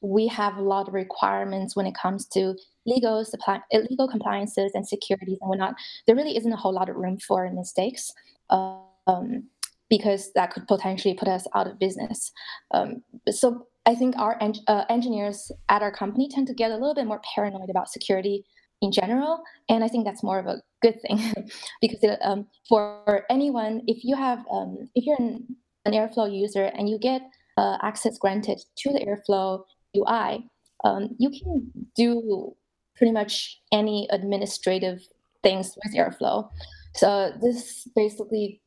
we 0.00 0.26
have 0.26 0.56
a 0.56 0.62
lot 0.62 0.88
of 0.88 0.94
requirements 0.94 1.76
when 1.76 1.86
it 1.86 1.94
comes 1.94 2.26
to 2.26 2.54
legal 2.86 3.24
supply, 3.24 3.60
illegal 3.70 4.08
compliances 4.08 4.72
and 4.74 4.86
securities 4.86 5.38
and 5.40 5.48
whatnot. 5.48 5.74
There 6.06 6.16
really 6.16 6.36
isn't 6.36 6.52
a 6.52 6.56
whole 6.56 6.72
lot 6.74 6.88
of 6.88 6.96
room 6.96 7.18
for 7.18 7.48
mistakes. 7.50 8.12
Um, 8.50 9.48
because 9.88 10.32
that 10.34 10.52
could 10.52 10.66
potentially 10.66 11.14
put 11.14 11.28
us 11.28 11.46
out 11.54 11.66
of 11.66 11.78
business. 11.78 12.32
Um, 12.72 13.02
so 13.30 13.66
I 13.86 13.94
think 13.94 14.16
our 14.18 14.36
en- 14.42 14.54
uh, 14.66 14.84
engineers 14.88 15.52
at 15.68 15.82
our 15.82 15.92
company 15.92 16.28
tend 16.28 16.48
to 16.48 16.54
get 16.54 16.72
a 16.72 16.74
little 16.74 16.94
bit 16.94 17.06
more 17.06 17.20
paranoid 17.34 17.70
about 17.70 17.88
security 17.88 18.44
in 18.82 18.92
general, 18.92 19.42
and 19.68 19.82
I 19.82 19.88
think 19.88 20.04
that's 20.04 20.22
more 20.22 20.38
of 20.38 20.46
a 20.46 20.62
good 20.82 21.00
thing 21.02 21.18
because 21.80 22.02
it, 22.02 22.18
um, 22.22 22.46
for 22.68 23.24
anyone, 23.30 23.82
if 23.86 24.04
you 24.04 24.16
have, 24.16 24.44
um, 24.50 24.88
if 24.94 25.04
you're 25.06 25.16
an, 25.18 25.56
an, 25.84 25.92
Airflow 25.92 26.32
user 26.32 26.64
and 26.64 26.88
you 26.88 26.98
get 26.98 27.22
uh, 27.56 27.78
access 27.82 28.18
granted 28.18 28.60
to 28.78 28.92
the 28.92 29.00
Airflow 29.00 29.64
UI, 29.96 30.48
um, 30.84 31.14
you 31.18 31.30
can 31.30 31.70
do 31.96 32.54
pretty 32.96 33.12
much 33.12 33.60
any 33.72 34.08
administrative 34.10 35.00
things 35.42 35.76
with 35.84 35.94
Airflow. 35.94 36.50
So 36.94 37.32
this 37.40 37.88
basically 37.94 38.60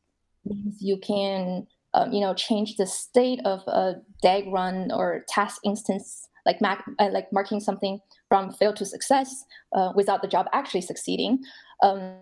means 0.44 0.76
you 0.80 0.96
can 0.98 1.66
um, 1.94 2.12
you 2.12 2.20
know 2.20 2.34
change 2.34 2.76
the 2.76 2.86
state 2.86 3.40
of 3.44 3.60
a 3.66 3.96
DAG 4.22 4.44
run 4.52 4.90
or 4.92 5.24
task 5.28 5.60
instance 5.64 6.28
like 6.46 6.60
mac, 6.60 6.84
uh, 6.98 7.08
like 7.10 7.32
marking 7.32 7.60
something 7.60 8.00
from 8.30 8.50
fail 8.52 8.72
to 8.72 8.86
success 8.86 9.44
uh, 9.74 9.92
without 9.94 10.22
the 10.22 10.28
job 10.28 10.46
actually 10.54 10.80
succeeding. 10.80 11.40
Um, 11.82 12.14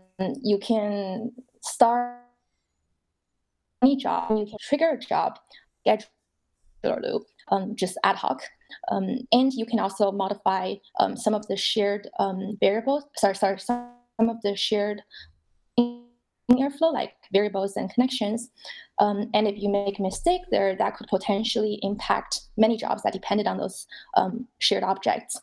you 0.43 0.59
can 0.59 1.31
start 1.61 2.17
any 3.83 3.97
job, 3.97 4.31
you 4.31 4.47
can 4.47 4.57
trigger 4.61 4.91
a 4.91 4.99
job, 4.99 5.38
scheduler 5.87 7.03
loop, 7.03 7.23
um, 7.53 7.77
just 7.77 7.97
ad 8.03 8.17
hoc. 8.17 8.43
Um, 8.91 9.19
and 9.33 9.53
you 9.53 9.67
can 9.67 9.79
also 9.79 10.11
modify 10.11 10.75
um, 10.99 11.17
some 11.17 11.35
of 11.35 11.47
the 11.47 11.57
shared 11.57 12.09
um, 12.19 12.57
variables, 12.59 13.05
sorry, 13.17 13.37
sorry, 13.37 13.61
some 13.61 13.93
of 14.19 14.41
the 14.43 14.57
shared 14.57 15.03
Airflow, 16.50 16.93
like 16.93 17.12
variables 17.31 17.77
and 17.77 17.93
connections. 17.93 18.50
Um, 18.99 19.31
and 19.35 19.47
if 19.47 19.62
you 19.62 19.69
make 19.69 19.99
a 19.99 20.03
mistake 20.03 20.41
there, 20.50 20.75
that 20.77 20.97
could 20.97 21.07
potentially 21.09 21.79
impact 21.83 22.41
many 22.57 22.77
jobs 22.77 23.03
that 23.03 23.12
depended 23.12 23.47
on 23.47 23.59
those 23.59 23.87
um, 24.17 24.49
shared 24.59 24.83
objects. 24.83 25.38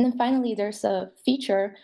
And 0.00 0.10
then 0.10 0.16
finally, 0.16 0.54
there's 0.54 0.82
a 0.82 1.10
feature, 1.26 1.76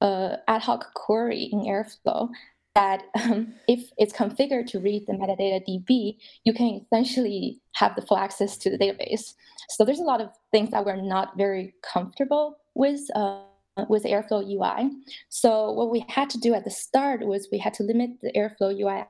uh, 0.00 0.38
ad 0.48 0.62
hoc 0.62 0.92
query 0.94 1.48
in 1.52 1.60
Airflow, 1.60 2.28
that 2.74 3.04
um, 3.22 3.54
if 3.68 3.88
it's 3.98 4.12
configured 4.12 4.66
to 4.70 4.80
read 4.80 5.06
the 5.06 5.12
metadata 5.12 5.62
DB, 5.64 6.16
you 6.42 6.52
can 6.52 6.84
essentially 6.84 7.60
have 7.76 7.94
the 7.94 8.02
full 8.02 8.16
access 8.16 8.56
to 8.58 8.68
the 8.68 8.76
database. 8.76 9.34
So 9.68 9.84
there's 9.84 10.00
a 10.00 10.02
lot 10.02 10.20
of 10.20 10.30
things 10.50 10.72
that 10.72 10.84
we're 10.84 10.96
not 11.00 11.38
very 11.38 11.74
comfortable 11.82 12.58
with. 12.74 13.00
Uh, 13.14 13.42
with 13.90 14.04
Airflow 14.04 14.42
UI. 14.42 14.90
So 15.28 15.70
what 15.70 15.90
we 15.90 16.02
had 16.08 16.30
to 16.30 16.38
do 16.38 16.54
at 16.54 16.64
the 16.64 16.70
start 16.70 17.20
was 17.26 17.46
we 17.52 17.58
had 17.58 17.74
to 17.74 17.82
limit 17.82 18.12
the 18.22 18.32
Airflow 18.32 18.72
UI 18.74 19.04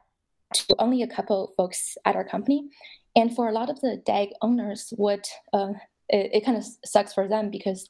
to 0.54 0.74
only 0.80 1.04
a 1.04 1.06
couple 1.06 1.54
folks 1.56 1.96
at 2.04 2.16
our 2.16 2.24
company. 2.24 2.68
And 3.14 3.32
for 3.32 3.48
a 3.48 3.52
lot 3.52 3.70
of 3.70 3.80
the 3.80 4.02
DAG 4.04 4.30
owners, 4.42 4.92
what 4.96 5.24
uh, 5.52 5.74
it, 6.08 6.30
it 6.34 6.44
kind 6.44 6.56
of 6.56 6.64
sucks 6.84 7.12
for 7.12 7.28
them 7.28 7.50
because 7.50 7.88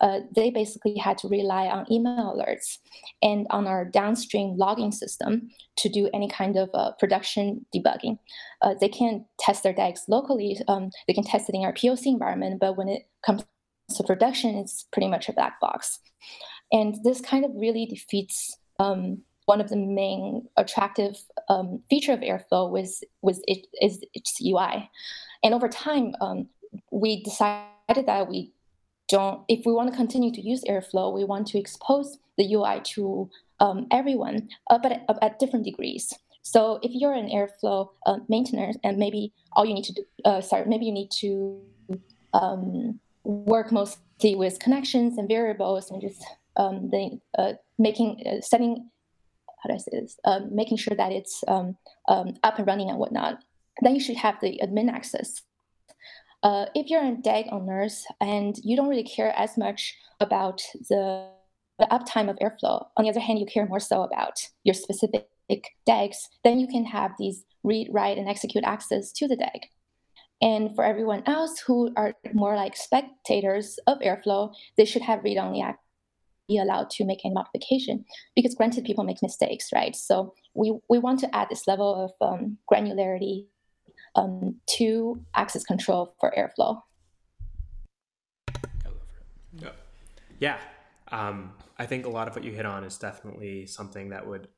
uh, 0.00 0.20
they 0.34 0.50
basically 0.50 0.96
had 0.96 1.18
to 1.18 1.28
rely 1.28 1.66
on 1.66 1.90
email 1.90 2.34
alerts 2.36 2.78
and 3.22 3.46
on 3.50 3.66
our 3.66 3.84
downstream 3.84 4.56
logging 4.56 4.92
system 4.92 5.48
to 5.76 5.88
do 5.88 6.08
any 6.14 6.28
kind 6.28 6.56
of 6.56 6.70
uh, 6.74 6.92
production 6.98 7.64
debugging. 7.74 8.18
Uh, 8.62 8.74
they 8.80 8.88
can't 8.88 9.24
test 9.40 9.62
their 9.62 9.72
DAGs 9.72 10.04
locally. 10.08 10.58
Um, 10.68 10.90
they 11.06 11.14
can 11.14 11.24
test 11.24 11.48
it 11.48 11.54
in 11.54 11.62
our 11.62 11.72
POC 11.72 12.06
environment, 12.06 12.60
but 12.60 12.76
when 12.76 12.88
it 12.88 13.08
comes 13.24 13.44
to 13.96 14.04
production 14.04 14.54
it's 14.56 14.86
pretty 14.92 15.08
much 15.08 15.28
a 15.28 15.32
black 15.32 15.60
box. 15.60 16.00
And 16.72 16.96
this 17.04 17.20
kind 17.20 17.44
of 17.44 17.50
really 17.54 17.86
defeats 17.86 18.56
um, 18.78 19.22
one 19.46 19.60
of 19.60 19.70
the 19.70 19.76
main 19.76 20.46
attractive 20.56 21.18
um, 21.48 21.82
feature 21.88 22.12
of 22.12 22.20
Airflow 22.20 22.70
was, 22.70 23.02
was 23.22 23.40
it, 23.46 23.66
is 23.80 24.00
its 24.12 24.38
UI. 24.42 24.90
And 25.42 25.54
over 25.54 25.68
time, 25.68 26.14
um, 26.20 26.48
we 26.90 27.22
decided 27.22 28.06
that 28.06 28.28
we 28.28 28.52
don't, 29.08 29.42
if 29.48 29.64
we 29.64 29.72
want 29.72 29.90
to 29.90 29.96
continue 29.96 30.32
to 30.32 30.40
use 30.40 30.62
Airflow, 30.64 31.12
we 31.12 31.24
want 31.24 31.46
to 31.48 31.58
expose 31.58 32.18
the 32.36 32.54
UI 32.54 32.80
to 32.94 33.30
um, 33.60 33.86
everyone, 33.90 34.48
uh, 34.70 34.78
but 34.78 34.92
at, 34.92 35.18
at, 35.22 35.38
different 35.38 35.64
degrees. 35.64 36.12
So 36.42 36.78
if 36.82 36.92
you're 36.94 37.14
an 37.14 37.28
Airflow 37.28 37.88
uh, 38.06 38.18
maintainer, 38.28 38.72
and 38.84 38.98
maybe 38.98 39.32
all 39.52 39.64
you 39.64 39.74
need 39.74 39.84
to 39.84 39.92
do, 39.92 40.04
uh, 40.24 40.40
sorry, 40.40 40.66
maybe 40.66 40.86
you 40.86 40.92
need 40.92 41.10
to 41.20 41.60
um, 42.32 43.00
work 43.24 43.72
mostly 43.72 44.34
with 44.34 44.58
connections 44.60 45.18
and 45.18 45.28
variables 45.28 45.90
and 45.90 46.00
just 46.00 46.24
um, 46.56 46.90
the, 46.90 47.18
uh, 47.38 47.52
making 47.78 48.22
uh, 48.26 48.40
setting 48.40 48.88
how 49.62 49.68
do 49.68 49.74
I 49.74 49.78
say 49.78 49.90
this 49.92 50.18
um, 50.24 50.54
making 50.54 50.76
sure 50.76 50.96
that 50.96 51.10
it's 51.10 51.42
um, 51.48 51.76
um, 52.08 52.34
up 52.44 52.58
and 52.58 52.66
running 52.66 52.90
and 52.90 52.98
whatnot. 52.98 53.42
Then 53.82 53.94
you 53.94 54.00
should 54.00 54.16
have 54.16 54.36
the 54.40 54.60
admin 54.62 54.90
access. 54.90 55.42
Uh, 56.42 56.66
if 56.74 56.88
you're 56.88 57.04
a 57.04 57.16
DAG 57.16 57.46
owners 57.50 58.04
and 58.20 58.56
you 58.62 58.76
don't 58.76 58.88
really 58.88 59.04
care 59.04 59.36
as 59.36 59.58
much 59.58 59.94
about 60.20 60.62
the, 60.88 61.28
the 61.78 61.86
uptime 61.90 62.30
of 62.30 62.36
Airflow, 62.36 62.86
on 62.96 63.04
the 63.04 63.10
other 63.10 63.20
hand, 63.20 63.38
you 63.38 63.46
care 63.46 63.66
more 63.66 63.80
so 63.80 64.02
about 64.02 64.38
your 64.64 64.74
specific 64.74 65.26
DAGs, 65.86 66.28
then 66.44 66.60
you 66.60 66.68
can 66.68 66.84
have 66.84 67.12
these 67.18 67.44
read, 67.64 67.88
write, 67.90 68.18
and 68.18 68.28
execute 68.28 68.64
access 68.64 69.10
to 69.12 69.26
the 69.26 69.36
DAG. 69.36 69.66
And 70.40 70.74
for 70.76 70.84
everyone 70.84 71.24
else 71.26 71.58
who 71.58 71.92
are 71.96 72.14
more 72.32 72.54
like 72.54 72.76
spectators 72.76 73.78
of 73.88 73.98
Airflow, 73.98 74.52
they 74.76 74.84
should 74.84 75.02
have 75.02 75.24
read-only 75.24 75.60
access 75.60 75.82
be 76.48 76.58
allowed 76.58 76.90
to 76.90 77.04
make 77.04 77.24
any 77.24 77.34
modification 77.34 78.04
because 78.34 78.54
granted 78.54 78.84
people 78.84 79.04
make 79.04 79.22
mistakes 79.22 79.68
right 79.72 79.94
so 79.94 80.32
we, 80.54 80.76
we 80.88 80.98
want 80.98 81.20
to 81.20 81.36
add 81.36 81.46
this 81.50 81.66
level 81.66 81.94
of 81.94 82.26
um, 82.26 82.56
granularity 82.72 83.46
um, 84.18 84.56
to 84.66 85.20
access 85.34 85.64
control 85.64 86.14
for 86.20 86.32
airflow 86.36 86.80
yeah, 89.52 89.70
yeah. 90.38 90.58
Um, 91.10 91.52
i 91.78 91.86
think 91.86 92.06
a 92.06 92.10
lot 92.10 92.28
of 92.28 92.34
what 92.34 92.44
you 92.44 92.52
hit 92.52 92.66
on 92.66 92.84
is 92.84 92.98
definitely 92.98 93.66
something 93.66 94.10
that 94.10 94.26
would 94.26 94.48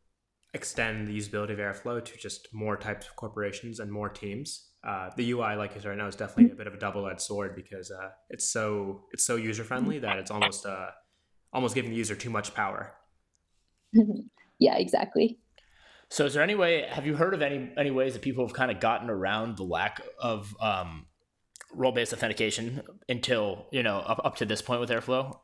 extend 0.52 1.06
the 1.06 1.16
usability 1.16 1.52
of 1.52 1.58
airflow 1.58 2.04
to 2.04 2.16
just 2.18 2.48
more 2.52 2.76
types 2.76 3.06
of 3.06 3.14
corporations 3.16 3.78
and 3.78 3.90
more 3.90 4.08
teams 4.08 4.70
uh, 4.82 5.10
the 5.16 5.30
UI, 5.32 5.56
like 5.56 5.74
you 5.74 5.80
said 5.80 5.90
right 5.90 5.98
now, 5.98 6.06
is 6.06 6.16
definitely 6.16 6.52
a 6.52 6.56
bit 6.56 6.66
of 6.66 6.74
a 6.74 6.78
double-edged 6.78 7.20
sword 7.20 7.54
because 7.54 7.90
uh, 7.90 8.08
it's 8.30 8.50
so 8.50 9.04
it's 9.12 9.24
so 9.24 9.36
user-friendly 9.36 9.98
that 9.98 10.16
it's 10.18 10.30
almost 10.30 10.64
uh, 10.64 10.86
almost 11.52 11.74
giving 11.74 11.90
the 11.90 11.96
user 11.96 12.14
too 12.14 12.30
much 12.30 12.54
power. 12.54 12.94
yeah, 14.58 14.76
exactly. 14.76 15.38
So, 16.10 16.26
is 16.26 16.34
there 16.34 16.42
any 16.42 16.56
way? 16.56 16.86
Have 16.88 17.06
you 17.06 17.14
heard 17.14 17.34
of 17.34 17.42
any 17.42 17.70
any 17.76 17.90
ways 17.90 18.14
that 18.14 18.22
people 18.22 18.44
have 18.46 18.54
kind 18.54 18.70
of 18.70 18.80
gotten 18.80 19.08
around 19.08 19.56
the 19.56 19.62
lack 19.62 20.02
of 20.18 20.54
um, 20.60 21.06
role-based 21.72 22.12
authentication 22.12 22.82
until 23.08 23.66
you 23.70 23.82
know 23.82 23.98
up, 23.98 24.20
up 24.24 24.36
to 24.36 24.44
this 24.44 24.60
point 24.60 24.80
with 24.80 24.90
Airflow, 24.90 25.38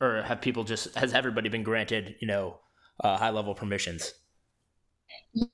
or 0.00 0.22
have 0.22 0.40
people 0.42 0.64
just 0.64 0.94
has 0.94 1.14
everybody 1.14 1.48
been 1.48 1.62
granted 1.62 2.16
you 2.20 2.28
know 2.28 2.58
uh, 3.02 3.16
high-level 3.16 3.54
permissions? 3.54 4.12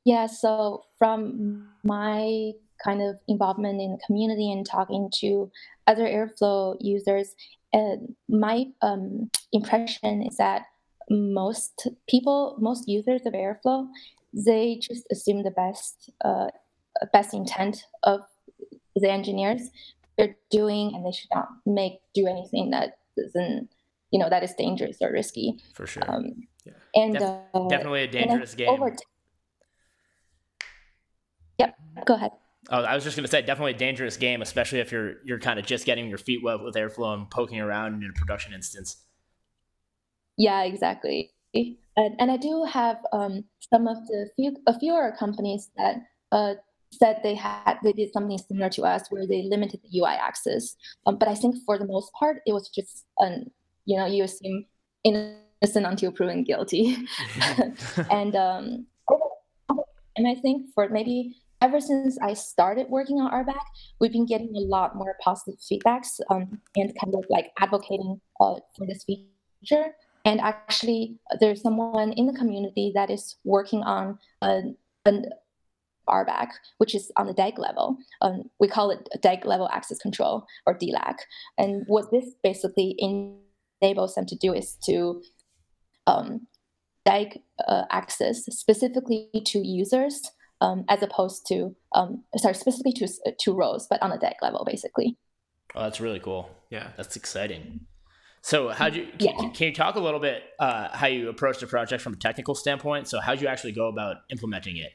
Yeah. 0.04 0.26
So, 0.26 0.82
from 0.98 1.68
my 1.84 2.52
kind 2.84 3.02
of 3.02 3.16
involvement 3.28 3.80
in 3.80 3.92
the 3.92 3.98
community 4.04 4.50
and 4.50 4.66
talking 4.66 5.10
to 5.20 5.50
other 5.86 6.04
airflow 6.04 6.76
users 6.80 7.36
and 7.72 8.14
my 8.28 8.66
um, 8.82 9.30
impression 9.52 10.22
is 10.22 10.36
that 10.38 10.62
most 11.10 11.88
people 12.08 12.56
most 12.58 12.88
users 12.88 13.22
of 13.26 13.32
airflow 13.34 13.86
they 14.34 14.78
just 14.80 15.04
assume 15.10 15.42
the 15.42 15.50
best 15.50 16.10
uh, 16.24 16.48
best 17.12 17.34
intent 17.34 17.84
of 18.02 18.20
the 18.96 19.10
engineers 19.10 19.70
they're 20.16 20.36
doing 20.50 20.92
and 20.94 21.04
they 21.04 21.12
should 21.12 21.30
not 21.34 21.48
make 21.66 21.94
do 22.14 22.26
anything 22.26 22.70
that 22.70 22.98
doesn't 23.16 23.68
you 24.10 24.18
know 24.18 24.28
that 24.28 24.42
is 24.42 24.54
dangerous 24.54 24.98
or 25.00 25.12
risky 25.12 25.58
for 25.74 25.86
sure 25.86 26.02
um, 26.08 26.32
yeah. 26.64 26.72
and 26.94 27.14
Def- 27.14 27.22
uh, 27.22 27.68
definitely 27.68 28.02
a 28.02 28.08
dangerous 28.08 28.54
game 28.54 28.68
over 28.68 28.90
t- 28.90 28.96
yep 31.58 31.74
go 32.06 32.14
ahead 32.14 32.32
Oh, 32.70 32.82
I 32.82 32.94
was 32.94 33.04
just 33.04 33.14
going 33.14 33.24
to 33.24 33.30
say, 33.30 33.42
definitely 33.42 33.72
a 33.72 33.76
dangerous 33.76 34.16
game, 34.16 34.40
especially 34.40 34.78
if 34.78 34.90
you're 34.90 35.16
you're 35.24 35.38
kind 35.38 35.58
of 35.58 35.66
just 35.66 35.84
getting 35.84 36.08
your 36.08 36.16
feet 36.16 36.42
wet 36.42 36.60
with 36.62 36.76
airflow 36.76 37.12
and 37.12 37.30
poking 37.30 37.60
around 37.60 38.02
in 38.02 38.08
a 38.08 38.12
production 38.14 38.54
instance. 38.54 38.96
Yeah, 40.38 40.62
exactly. 40.64 41.32
And, 41.96 42.16
and 42.18 42.30
I 42.30 42.36
do 42.36 42.64
have 42.64 42.98
um, 43.12 43.44
some 43.72 43.86
of 43.86 44.06
the 44.06 44.28
few 44.36 44.56
a 44.66 44.78
few 44.78 44.92
other 44.94 45.14
companies 45.18 45.70
that 45.76 45.96
uh, 46.32 46.54
said 46.92 47.20
they 47.22 47.34
had 47.34 47.78
they 47.82 47.92
did 47.92 48.12
something 48.12 48.38
similar 48.38 48.70
to 48.70 48.82
us 48.82 49.08
where 49.10 49.26
they 49.26 49.42
limited 49.42 49.80
the 49.82 50.00
UI 50.00 50.14
access. 50.14 50.76
Um, 51.06 51.18
but 51.18 51.28
I 51.28 51.34
think 51.34 51.56
for 51.64 51.78
the 51.78 51.86
most 51.86 52.12
part, 52.12 52.42
it 52.46 52.52
was 52.52 52.68
just 52.68 53.04
an 53.18 53.50
you 53.84 53.96
know 53.96 54.06
you 54.06 54.24
assume 54.24 54.66
innocent 55.04 55.86
until 55.86 56.12
proven 56.12 56.44
guilty, 56.44 56.96
and 58.10 58.34
um, 58.34 58.86
and 60.16 60.26
I 60.26 60.34
think 60.34 60.66
for 60.74 60.88
maybe 60.88 61.36
ever 61.60 61.80
since 61.80 62.18
I 62.20 62.34
started 62.34 62.88
working 62.88 63.20
on 63.20 63.30
RBAC, 63.30 63.64
we've 64.00 64.12
been 64.12 64.26
getting 64.26 64.54
a 64.56 64.60
lot 64.60 64.96
more 64.96 65.16
positive 65.20 65.58
feedbacks 65.60 66.20
um, 66.30 66.60
and 66.76 66.92
kind 67.00 67.14
of 67.14 67.24
like 67.30 67.52
advocating 67.58 68.20
uh, 68.40 68.56
for 68.76 68.86
this 68.86 69.04
feature. 69.04 69.94
And 70.24 70.40
actually, 70.40 71.18
there's 71.40 71.62
someone 71.62 72.12
in 72.12 72.26
the 72.26 72.32
community 72.32 72.92
that 72.94 73.10
is 73.10 73.36
working 73.44 73.82
on 73.82 74.18
an, 74.40 74.76
an 75.04 75.26
RBAC, 76.08 76.48
which 76.78 76.94
is 76.94 77.12
on 77.16 77.26
the 77.26 77.34
DAG 77.34 77.58
level. 77.58 77.98
Um, 78.22 78.44
we 78.58 78.68
call 78.68 78.90
it 78.90 79.08
DAG 79.20 79.44
level 79.44 79.68
access 79.70 79.98
control 79.98 80.46
or 80.66 80.78
DLAC. 80.78 81.16
And 81.58 81.84
what 81.86 82.10
this 82.10 82.26
basically 82.42 82.96
enables 83.82 84.14
them 84.14 84.26
to 84.26 84.36
do 84.36 84.54
is 84.54 84.76
to 84.86 85.22
um, 86.06 86.46
DAG 87.04 87.40
uh, 87.68 87.82
access 87.90 88.44
specifically 88.46 89.28
to 89.46 89.58
users 89.58 90.22
um, 90.60 90.84
as 90.88 91.02
opposed 91.02 91.46
to 91.48 91.74
um, 91.94 92.24
sorry 92.36 92.54
specifically 92.54 92.92
to 92.92 93.08
to 93.40 93.52
roles, 93.52 93.86
but 93.88 94.00
on 94.02 94.12
a 94.12 94.18
DAG 94.18 94.36
level 94.40 94.64
basically. 94.64 95.16
Oh, 95.74 95.82
that's 95.82 96.00
really 96.00 96.20
cool. 96.20 96.50
Yeah, 96.70 96.88
that's 96.96 97.16
exciting. 97.16 97.80
So, 98.44 98.68
how 98.68 98.90
do 98.90 99.00
you 99.00 99.06
can, 99.06 99.18
yeah. 99.20 99.50
can, 99.54 99.68
you 99.68 99.72
talk 99.72 99.94
a 99.94 100.00
little 100.00 100.20
bit 100.20 100.42
uh, 100.58 100.94
how 100.94 101.06
you 101.06 101.30
approach 101.30 101.60
the 101.60 101.66
project 101.66 102.02
from 102.02 102.12
a 102.12 102.16
technical 102.16 102.54
standpoint? 102.54 103.08
So, 103.08 103.18
how 103.18 103.34
do 103.34 103.40
you 103.40 103.48
actually 103.48 103.72
go 103.72 103.88
about 103.88 104.16
implementing 104.30 104.76
it? 104.76 104.92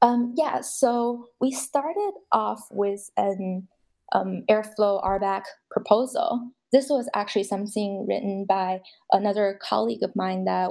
Um, 0.00 0.32
yeah, 0.38 0.62
so 0.62 1.26
we 1.38 1.52
started 1.52 2.12
off 2.32 2.66
with 2.70 3.10
an 3.18 3.68
um, 4.14 4.44
Airflow 4.50 5.04
RBAC 5.04 5.42
proposal. 5.70 6.50
This 6.72 6.86
was 6.88 7.10
actually 7.14 7.44
something 7.44 8.06
written 8.08 8.46
by 8.48 8.80
another 9.12 9.60
colleague 9.62 10.02
of 10.02 10.16
mine 10.16 10.46
that 10.46 10.70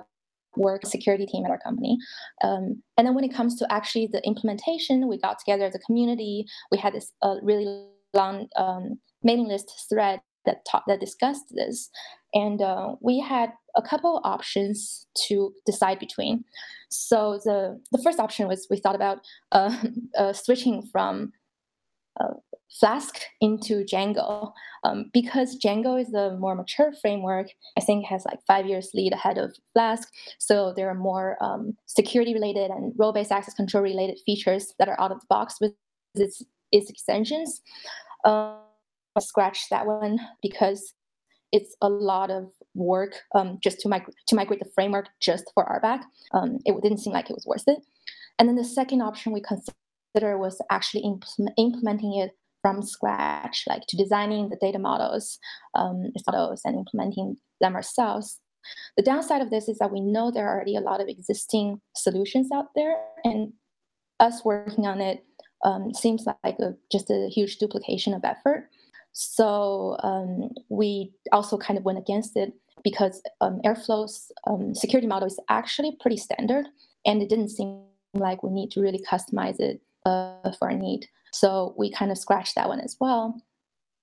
work 0.58 0.88
security 0.88 1.28
team 1.28 1.46
at 1.46 1.52
our 1.52 1.60
company. 1.60 2.00
Um, 2.44 2.82
and 2.98 3.06
then 3.06 3.14
when 3.14 3.24
it 3.26 3.34
comes 3.34 3.60
to 3.60 3.72
actually 3.72 4.10
the 4.12 4.26
implementation, 4.26 5.08
we 5.08 5.20
got 5.20 5.38
together 5.38 5.66
as 5.66 5.76
a 5.76 5.80
community. 5.86 6.48
We 6.72 6.80
had 6.80 6.96
this 6.96 7.12
uh, 7.22 7.36
really 7.44 7.86
long 8.16 8.48
um, 8.56 9.00
mailing 9.22 9.48
list 9.48 9.72
thread 9.88 10.22
that 10.46 10.66
taught, 10.66 10.84
that 10.88 11.00
discussed 11.00 11.46
this, 11.52 11.90
and 12.34 12.62
uh, 12.62 12.96
we 13.02 13.20
had 13.20 13.52
a 13.76 13.82
couple 13.82 14.22
options 14.24 15.08
to 15.28 15.54
decide 15.66 16.00
between. 16.00 16.44
So 16.90 17.40
the 17.44 17.82
the 17.92 18.02
first 18.04 18.20
option 18.20 18.48
was 18.48 18.68
we 18.70 18.78
thought 18.78 18.96
about 18.96 19.20
uh, 19.52 19.76
uh, 20.18 20.34
switching 20.34 20.88
from 20.92 21.34
uh, 22.20 22.34
Flask 22.80 23.20
into 23.42 23.86
Django 23.86 24.52
um, 24.84 25.10
because 25.14 25.58
Django 25.58 26.00
is 26.00 26.14
a 26.14 26.36
more 26.38 26.56
mature 26.56 26.92
framework. 27.02 27.48
I 27.78 27.82
think 27.82 28.06
has 28.06 28.26
like 28.26 28.40
five 28.48 28.66
years 28.66 28.92
lead 28.94 29.14
ahead 29.14 29.38
of 29.38 29.56
Flask, 29.74 30.10
so 30.38 30.74
there 30.76 30.90
are 30.90 30.96
more 30.96 31.38
um, 31.42 31.76
security 31.86 32.34
related 32.34 32.72
and 32.72 32.94
role 32.98 33.14
based 33.14 33.32
access 33.32 33.54
control 33.54 33.84
related 33.84 34.20
features 34.26 34.74
that 34.80 34.90
are 34.90 35.00
out 35.00 35.12
of 35.12 35.20
the 35.20 35.28
box 35.30 35.56
with 35.62 35.74
its 36.16 36.44
its 36.72 36.90
extensions. 36.90 37.62
Um, 38.26 38.58
scratch 39.22 39.70
that 39.70 39.86
one 39.86 40.20
because 40.42 40.94
it's 41.52 41.76
a 41.82 41.90
lot 41.90 42.32
of 42.32 42.52
work 42.74 43.14
um, 43.34 43.60
just 43.64 43.80
to, 43.80 43.90
mig- 43.90 44.12
to 44.28 44.36
migrate 44.36 44.60
the 44.60 44.70
framework 44.76 45.08
just 45.22 45.46
for 45.54 45.64
RBAC. 45.66 46.02
Um, 46.34 46.60
it 46.66 46.76
didn't 46.82 47.00
seem 47.00 47.14
like 47.14 47.30
it 47.30 47.36
was 47.36 47.46
worth 47.46 47.64
it. 47.68 47.80
And 48.38 48.50
then 48.50 48.56
the 48.56 48.64
second 48.66 49.02
option 49.02 49.32
we 49.32 49.42
consider 49.42 50.38
was 50.38 50.62
actually 50.70 51.04
impl- 51.04 51.54
implementing 51.58 52.16
it 52.20 52.32
from 52.62 52.82
scratch, 52.82 53.64
like 53.68 53.84
to 53.88 53.96
designing 53.96 54.50
the 54.50 54.58
data 54.60 54.80
models, 54.80 55.38
um, 55.76 56.12
models 56.26 56.62
and 56.66 56.76
implementing 56.76 57.38
them 57.62 57.76
ourselves. 57.76 58.40
The 58.98 59.04
downside 59.04 59.42
of 59.42 59.52
this 59.52 59.70
is 59.70 59.78
that 59.78 59.92
we 59.92 60.02
know 60.02 60.32
there 60.32 60.48
are 60.48 60.56
already 60.56 60.76
a 60.76 60.82
lot 60.82 61.00
of 61.00 61.08
existing 61.08 61.80
solutions 61.96 62.50
out 62.52 62.70
there, 62.76 62.98
and 63.24 63.54
us 64.20 64.44
working 64.44 64.88
on 64.88 65.00
it 65.00 65.24
um, 65.64 65.94
seems 65.94 66.26
like 66.26 66.58
a, 66.60 66.74
just 66.92 67.12
a 67.12 67.30
huge 67.30 67.58
duplication 67.58 68.14
of 68.14 68.26
effort. 68.26 68.70
So 69.18 69.96
um, 70.04 70.50
we 70.68 71.14
also 71.32 71.58
kind 71.58 71.80
of 71.80 71.86
went 71.86 71.98
against 71.98 72.36
it 72.36 72.54
because 72.84 73.22
um, 73.40 73.62
Airflow's 73.66 74.30
um, 74.46 74.76
security 74.76 75.08
model 75.08 75.26
is 75.26 75.40
actually 75.48 75.96
pretty 76.02 76.18
standard, 76.18 76.66
and 77.06 77.22
it 77.22 77.30
didn't 77.30 77.50
seem 77.50 77.82
like 78.14 78.44
we 78.44 78.52
need 78.52 78.72
to 78.72 78.82
really 78.82 79.02
customize 79.10 79.58
it 79.62 79.80
uh, 80.06 80.52
for 80.60 80.70
our 80.70 80.78
need. 80.78 81.08
So 81.32 81.74
we 81.78 81.90
kind 81.92 82.12
of 82.12 82.18
scratched 82.18 82.56
that 82.56 82.68
one 82.68 82.82
as 82.82 82.98
well. 83.00 83.42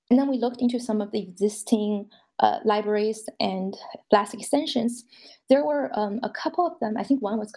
And 0.08 0.18
then 0.18 0.30
we 0.30 0.38
looked 0.38 0.62
into 0.62 0.80
some 0.80 1.02
of 1.02 1.12
the 1.12 1.20
existing 1.20 2.08
uh, 2.38 2.60
libraries 2.64 3.28
and 3.38 3.76
Flask 4.08 4.32
extensions. 4.32 5.04
There 5.50 5.64
were 5.64 5.90
um, 5.92 6.20
a 6.22 6.30
couple 6.30 6.66
of 6.66 6.80
them. 6.80 6.96
I 6.96 7.04
think 7.04 7.20
one 7.20 7.38
was 7.38 7.52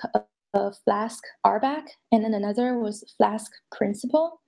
uh, 0.53 0.71
Flask 0.83 1.23
RBAC, 1.45 1.83
and 2.11 2.21
then 2.21 2.33
another 2.33 2.79
was 2.79 3.13
Flask 3.15 3.49
Principal. 3.71 4.41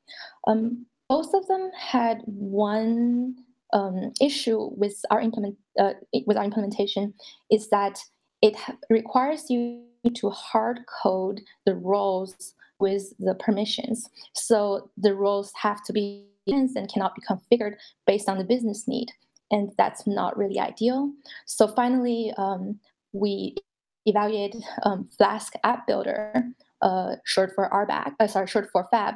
Um, 0.45 0.85
both 1.09 1.33
of 1.33 1.47
them 1.47 1.71
had 1.77 2.21
one 2.25 3.35
um, 3.73 4.11
issue 4.21 4.69
with 4.75 5.01
our 5.09 5.19
implement 5.19 5.57
uh, 5.79 5.93
with 6.25 6.37
our 6.37 6.43
implementation 6.43 7.13
is 7.51 7.69
that 7.69 7.99
it 8.41 8.55
requires 8.89 9.49
you 9.49 9.83
to 10.15 10.29
hard 10.29 10.79
code 11.01 11.41
the 11.65 11.75
roles 11.75 12.53
with 12.79 13.13
the 13.19 13.35
permissions. 13.35 14.09
So 14.33 14.89
the 14.97 15.15
roles 15.15 15.51
have 15.61 15.83
to 15.85 15.93
be 15.93 16.25
and 16.47 16.91
cannot 16.91 17.13
be 17.13 17.21
configured 17.29 17.73
based 18.05 18.29
on 18.29 18.37
the 18.37 18.43
business 18.45 18.87
need, 18.87 19.11
and 19.51 19.71
that's 19.77 20.07
not 20.07 20.37
really 20.37 20.59
ideal. 20.59 21.11
So 21.45 21.67
finally, 21.67 22.31
um, 22.37 22.79
we 23.11 23.55
evaluated 24.05 24.63
um, 24.83 25.09
Flask 25.17 25.53
App 25.65 25.85
Builder 25.87 26.45
uh, 26.81 27.15
short 27.25 27.51
for 27.55 27.69
RBAC, 27.69 28.13
uh, 28.19 28.27
sorry, 28.27 28.47
short 28.47 28.69
for 28.71 28.87
Fab. 28.91 29.15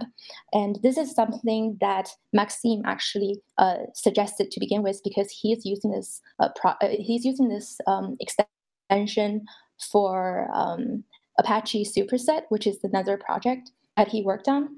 And 0.54 0.80
this 0.82 0.98
is 0.98 1.14
something 1.14 1.78
that 1.82 2.10
Maxime 2.34 2.82
actually 2.86 3.42
uh, 3.58 3.78
suggested 3.94 4.52
to 4.52 4.60
begin 4.60 4.84
with 4.84 5.02
because 5.04 5.30
he 5.32 5.54
is 5.54 5.66
using 5.66 5.92
this 5.92 6.22
uh, 6.40 6.50
pro- 6.56 6.72
uh, 6.82 6.90
he's 6.90 7.26
using 7.26 7.50
this 7.50 7.80
um, 7.88 8.18
extension 8.20 9.46
for 9.92 10.50
um, 10.54 11.04
Apache 11.40 11.86
Superset, 11.86 12.44
which 12.50 12.68
is 12.68 12.84
another 12.84 13.18
project 13.18 13.72
that 13.98 14.08
he 14.08 14.24
worked 14.24 14.48
on. 14.48 14.78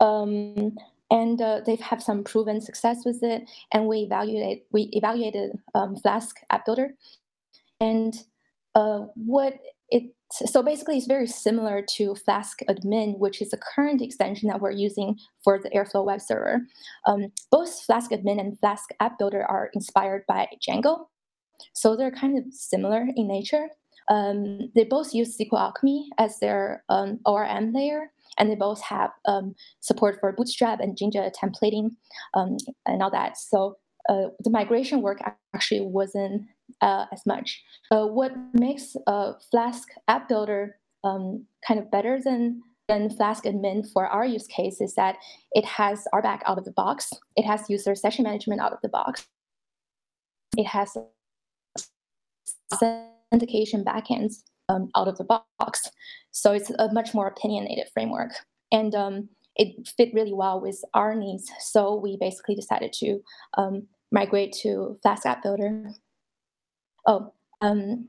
Um, 0.00 0.76
and 1.10 1.40
uh, 1.40 1.60
they've 1.64 1.84
some 2.00 2.24
proven 2.24 2.60
success 2.60 3.04
with 3.04 3.22
it. 3.22 3.42
And 3.72 3.86
we 3.86 3.98
evaluated 3.98 4.60
we 4.72 4.88
evaluated 4.92 5.58
um, 5.74 5.96
Flask 5.96 6.36
App 6.50 6.64
Builder, 6.64 6.94
and 7.80 8.14
what 9.14 9.58
it 9.90 10.14
so 10.32 10.62
basically 10.62 10.96
it's 10.96 11.06
very 11.06 11.26
similar 11.26 11.84
to 11.96 12.14
Flask 12.16 12.58
Admin, 12.68 13.18
which 13.18 13.40
is 13.40 13.50
the 13.50 13.60
current 13.74 14.02
extension 14.02 14.48
that 14.48 14.60
we're 14.60 14.72
using 14.72 15.16
for 15.44 15.60
the 15.60 15.70
Airflow 15.70 16.04
web 16.04 16.20
server. 16.20 16.60
Um, 17.06 17.30
both 17.52 17.82
Flask 17.84 18.10
Admin 18.10 18.40
and 18.40 18.58
Flask 18.58 18.90
App 19.00 19.18
Builder 19.18 19.44
are 19.44 19.70
inspired 19.74 20.24
by 20.26 20.48
Django, 20.66 21.06
so 21.72 21.96
they're 21.96 22.10
kind 22.10 22.36
of 22.38 22.52
similar 22.52 23.06
in 23.14 23.28
nature. 23.28 23.68
Um, 24.08 24.70
they 24.74 24.84
both 24.84 25.14
use 25.14 25.36
SQL 25.38 25.60
Alchemy 25.60 26.10
as 26.18 26.38
their 26.38 26.84
um, 26.88 27.20
ORM 27.26 27.72
layer, 27.72 28.10
and 28.38 28.50
they 28.50 28.54
both 28.54 28.82
have 28.82 29.10
um, 29.26 29.54
support 29.80 30.18
for 30.20 30.32
Bootstrap 30.32 30.80
and 30.80 30.96
Jinja 30.96 31.30
templating 31.40 31.90
um, 32.34 32.56
and 32.86 33.02
all 33.02 33.10
that. 33.10 33.38
So 33.38 33.76
uh, 34.08 34.28
the 34.40 34.50
migration 34.50 35.00
work 35.00 35.20
actually 35.54 35.80
wasn't 35.80 36.42
uh, 36.80 37.06
as 37.12 37.24
much. 37.26 37.62
Uh, 37.90 38.06
what 38.06 38.32
makes 38.52 38.96
Flask 39.50 39.88
App 40.08 40.28
Builder 40.28 40.76
um, 41.04 41.46
kind 41.66 41.78
of 41.78 41.90
better 41.90 42.20
than 42.22 42.62
than 42.88 43.08
Flask 43.08 43.44
Admin 43.44 43.90
for 43.92 44.06
our 44.06 44.26
use 44.26 44.46
case 44.46 44.80
is 44.80 44.94
that 44.94 45.16
it 45.52 45.64
has 45.64 46.04
RBAC 46.14 46.40
out 46.44 46.58
of 46.58 46.64
the 46.64 46.72
box. 46.72 47.10
It 47.36 47.46
has 47.46 47.70
user 47.70 47.94
session 47.94 48.24
management 48.24 48.60
out 48.60 48.72
of 48.72 48.78
the 48.82 48.90
box. 48.90 49.26
It 50.56 50.66
has 50.66 50.94
authentication 52.72 53.84
backends 53.84 54.42
um, 54.68 54.90
out 54.94 55.08
of 55.08 55.16
the 55.16 55.24
box. 55.24 55.90
So 56.30 56.52
it's 56.52 56.70
a 56.78 56.92
much 56.92 57.14
more 57.14 57.26
opinionated 57.26 57.86
framework. 57.92 58.32
And 58.70 58.94
um, 58.94 59.28
it 59.56 59.88
fit 59.96 60.12
really 60.12 60.32
well 60.32 60.60
with 60.60 60.82
our 60.94 61.14
needs. 61.14 61.50
So 61.60 61.94
we 61.94 62.16
basically 62.20 62.54
decided 62.54 62.92
to 62.94 63.20
um, 63.56 63.86
migrate 64.14 64.52
to 64.62 64.96
Flask 65.02 65.26
App 65.26 65.42
Builder. 65.42 65.90
Oh, 67.06 67.34
um, 67.60 68.08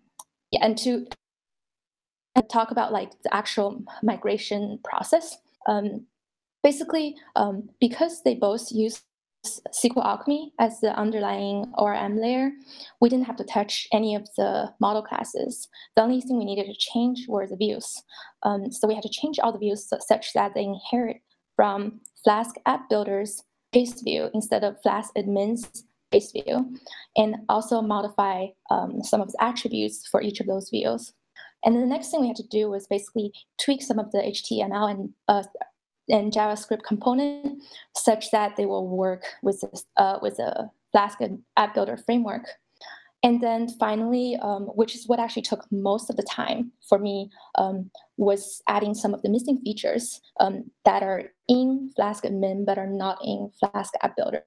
yeah, 0.52 0.64
and 0.64 0.78
to 0.78 1.08
talk 2.50 2.72
about 2.72 2.94
like 2.94 3.12
the 3.24 3.36
actual 3.36 3.84
migration 4.04 4.80
process. 4.84 5.36
Um, 5.68 6.06
basically, 6.64 7.16
um, 7.36 7.70
because 7.82 8.22
they 8.24 8.36
both 8.36 8.72
use 8.72 9.02
SQL 9.46 10.06
Alchemy 10.06 10.54
as 10.60 10.80
the 10.80 10.96
underlying 10.96 11.72
ORM 11.78 12.18
layer, 12.20 12.52
we 13.02 13.10
didn't 13.10 13.26
have 13.26 13.36
to 13.38 13.44
touch 13.44 13.88
any 13.92 14.16
of 14.16 14.28
the 14.38 14.72
model 14.80 15.02
classes. 15.02 15.68
The 15.96 16.04
only 16.04 16.22
thing 16.22 16.38
we 16.38 16.46
needed 16.46 16.68
to 16.68 16.78
change 16.78 17.26
were 17.28 17.48
the 17.48 17.56
views. 17.56 18.04
Um, 18.44 18.72
so 18.72 18.88
we 18.88 18.96
had 18.96 19.04
to 19.04 19.10
change 19.10 19.40
all 19.40 19.52
the 19.52 19.60
views 19.60 19.92
such 20.08 20.34
that 20.34 20.54
they 20.54 20.64
inherit 20.64 21.18
from 21.56 22.02
Flask 22.24 22.56
App 22.66 22.90
Builder's 22.90 23.44
base 23.72 24.02
view 24.02 24.30
instead 24.34 24.64
of 24.64 24.82
Flask 24.82 25.12
Admin's 25.16 25.84
view, 26.32 26.78
and 27.18 27.36
also 27.50 27.82
modify 27.82 28.48
um, 28.70 29.04
some 29.04 29.22
of 29.22 29.32
the 29.32 29.44
attributes 29.44 30.08
for 30.08 30.22
each 30.22 30.40
of 30.40 30.48
those 30.48 30.70
views. 30.70 31.14
and 31.64 31.76
then 31.76 31.82
the 31.82 31.88
next 31.96 32.10
thing 32.10 32.22
we 32.22 32.28
had 32.28 32.36
to 32.38 32.48
do 32.48 32.70
was 32.70 32.88
basically 32.88 33.34
tweak 33.58 33.82
some 33.82 34.00
of 34.00 34.12
the 34.12 34.20
HTML 34.20 34.90
and 34.92 35.14
uh, 35.28 35.44
and 36.10 36.32
JavaScript 36.32 36.84
component 36.84 37.64
such 37.96 38.32
that 38.32 38.56
they 38.56 38.66
will 38.66 38.88
work 38.88 39.24
with 39.42 39.62
this, 39.62 39.86
uh, 39.98 40.20
with 40.22 40.40
a 40.40 40.70
Flask 40.92 41.20
app 41.58 41.74
builder 41.74 41.98
framework. 41.98 42.48
And 43.24 43.42
then 43.42 43.68
finally, 43.68 44.38
um, 44.42 44.66
which 44.76 44.96
is 44.96 45.08
what 45.08 45.20
actually 45.20 45.42
took 45.42 45.66
most 45.72 46.10
of 46.10 46.16
the 46.16 46.24
time 46.24 46.72
for 46.88 47.00
me, 47.00 47.32
um, 47.58 47.90
was 48.18 48.62
adding 48.68 48.94
some 48.94 49.14
of 49.14 49.22
the 49.24 49.30
missing 49.30 49.60
features 49.64 50.22
um, 50.40 50.70
that 50.86 51.02
are 51.02 51.24
in 51.50 51.92
Flask 51.96 52.24
admin 52.24 52.66
but 52.66 52.78
are 52.78 52.88
not 52.88 53.18
in 53.26 53.52
Flask 53.60 53.94
app 54.04 54.16
builder, 54.16 54.44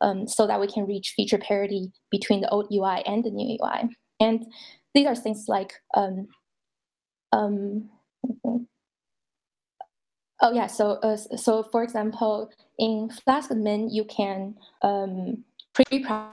um, 0.00 0.26
so 0.26 0.46
that 0.46 0.60
we 0.60 0.66
can 0.66 0.86
reach 0.86 1.14
feature 1.16 1.38
parity 1.38 1.92
between 2.10 2.40
the 2.40 2.50
old 2.50 2.66
UI 2.72 3.02
and 3.06 3.24
the 3.24 3.30
new 3.30 3.58
UI. 3.60 3.88
And 4.20 4.46
these 4.94 5.06
are 5.06 5.14
things 5.14 5.46
like 5.48 5.74
um, 5.94 6.28
um, 7.32 7.88
Oh 10.40 10.52
yeah, 10.52 10.68
so 10.68 10.92
uh, 11.02 11.16
so 11.16 11.64
for 11.72 11.82
example, 11.82 12.50
in 12.78 13.10
Flask 13.10 13.50
admin, 13.50 13.88
you 13.90 14.04
can 14.04 14.54
um, 14.82 15.44
pre-prompt 15.74 16.32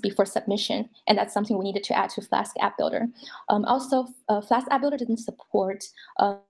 before 0.00 0.24
submission, 0.24 0.88
and 1.06 1.18
that's 1.18 1.34
something 1.34 1.58
we 1.58 1.64
needed 1.64 1.84
to 1.84 1.94
add 1.94 2.08
to 2.10 2.22
Flask 2.22 2.56
App 2.60 2.78
Builder. 2.78 3.06
Um, 3.50 3.66
also, 3.66 4.06
uh, 4.30 4.40
Flask 4.40 4.66
App 4.70 4.80
Builder 4.80 4.96
didn't 4.96 5.18
support 5.18 5.84
um, 6.18 6.40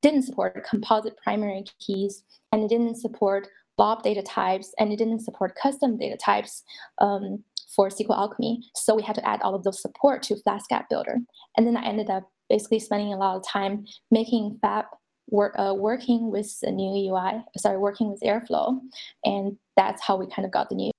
didn't 0.00 0.22
support 0.22 0.64
composite 0.64 1.18
primary 1.22 1.64
keys, 1.78 2.22
and 2.52 2.64
it 2.64 2.68
didn't 2.68 2.96
support 2.96 3.48
blob 3.80 4.02
data 4.02 4.20
types, 4.22 4.74
and 4.78 4.92
it 4.92 4.96
didn't 4.96 5.20
support 5.20 5.56
custom 5.56 5.96
data 5.96 6.18
types 6.18 6.62
um, 6.98 7.42
for 7.74 7.88
SQL 7.88 8.14
Alchemy. 8.14 8.62
So 8.76 8.94
we 8.94 9.02
had 9.02 9.14
to 9.14 9.26
add 9.26 9.40
all 9.40 9.54
of 9.54 9.64
those 9.64 9.80
support 9.80 10.22
to 10.24 10.36
Flask 10.36 10.70
App 10.70 10.90
Builder, 10.90 11.16
and 11.56 11.66
then 11.66 11.78
I 11.78 11.86
ended 11.86 12.10
up 12.10 12.30
basically 12.50 12.78
spending 12.78 13.14
a 13.14 13.16
lot 13.16 13.36
of 13.36 13.48
time 13.48 13.86
making 14.10 14.58
Fab 14.60 14.84
work, 15.30 15.54
uh, 15.58 15.72
working 15.74 16.30
with 16.30 16.60
the 16.60 16.70
new 16.70 17.10
UI, 17.10 17.42
sorry, 17.56 17.78
working 17.78 18.10
with 18.10 18.20
Airflow, 18.20 18.78
and 19.24 19.56
that's 19.78 20.02
how 20.02 20.16
we 20.16 20.26
kind 20.26 20.44
of 20.44 20.52
got 20.52 20.68
the 20.68 20.74
new 20.74 20.90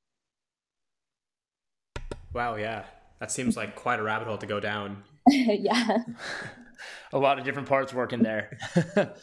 Wow, 2.33 2.55
yeah. 2.55 2.85
That 3.19 3.31
seems 3.31 3.55
like 3.55 3.75
quite 3.75 3.99
a 3.99 4.03
rabbit 4.03 4.27
hole 4.27 4.39
to 4.39 4.47
go 4.47 4.59
down. 4.59 5.03
yeah. 5.27 5.99
a 7.13 7.19
lot 7.19 7.37
of 7.37 7.45
different 7.45 7.67
parts 7.67 7.93
working 7.93 8.23
there. 8.23 8.57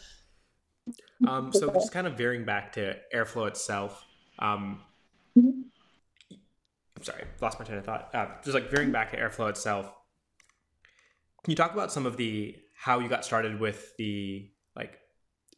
um, 1.27 1.53
so 1.53 1.73
just 1.73 1.93
kind 1.93 2.07
of 2.07 2.17
veering 2.17 2.45
back 2.45 2.73
to 2.73 2.97
Airflow 3.15 3.49
itself. 3.49 4.05
Um, 4.39 4.83
mm-hmm. 5.37 5.63
I'm 6.97 7.03
sorry, 7.03 7.25
lost 7.41 7.59
my 7.59 7.65
train 7.65 7.79
of 7.79 7.85
thought. 7.85 8.11
Uh, 8.15 8.27
just 8.43 8.55
like 8.55 8.71
veering 8.71 8.93
back 8.93 9.11
to 9.11 9.17
Airflow 9.17 9.49
itself. 9.49 9.93
Can 11.45 11.53
you 11.53 11.57
talk 11.57 11.73
about 11.73 11.93
some 11.93 12.07
of 12.07 12.17
the 12.17 12.57
how 12.77 13.01
you 13.01 13.09
got 13.09 13.25
started 13.25 13.59
with 13.59 13.97
the 13.97 14.51
like 14.77 14.99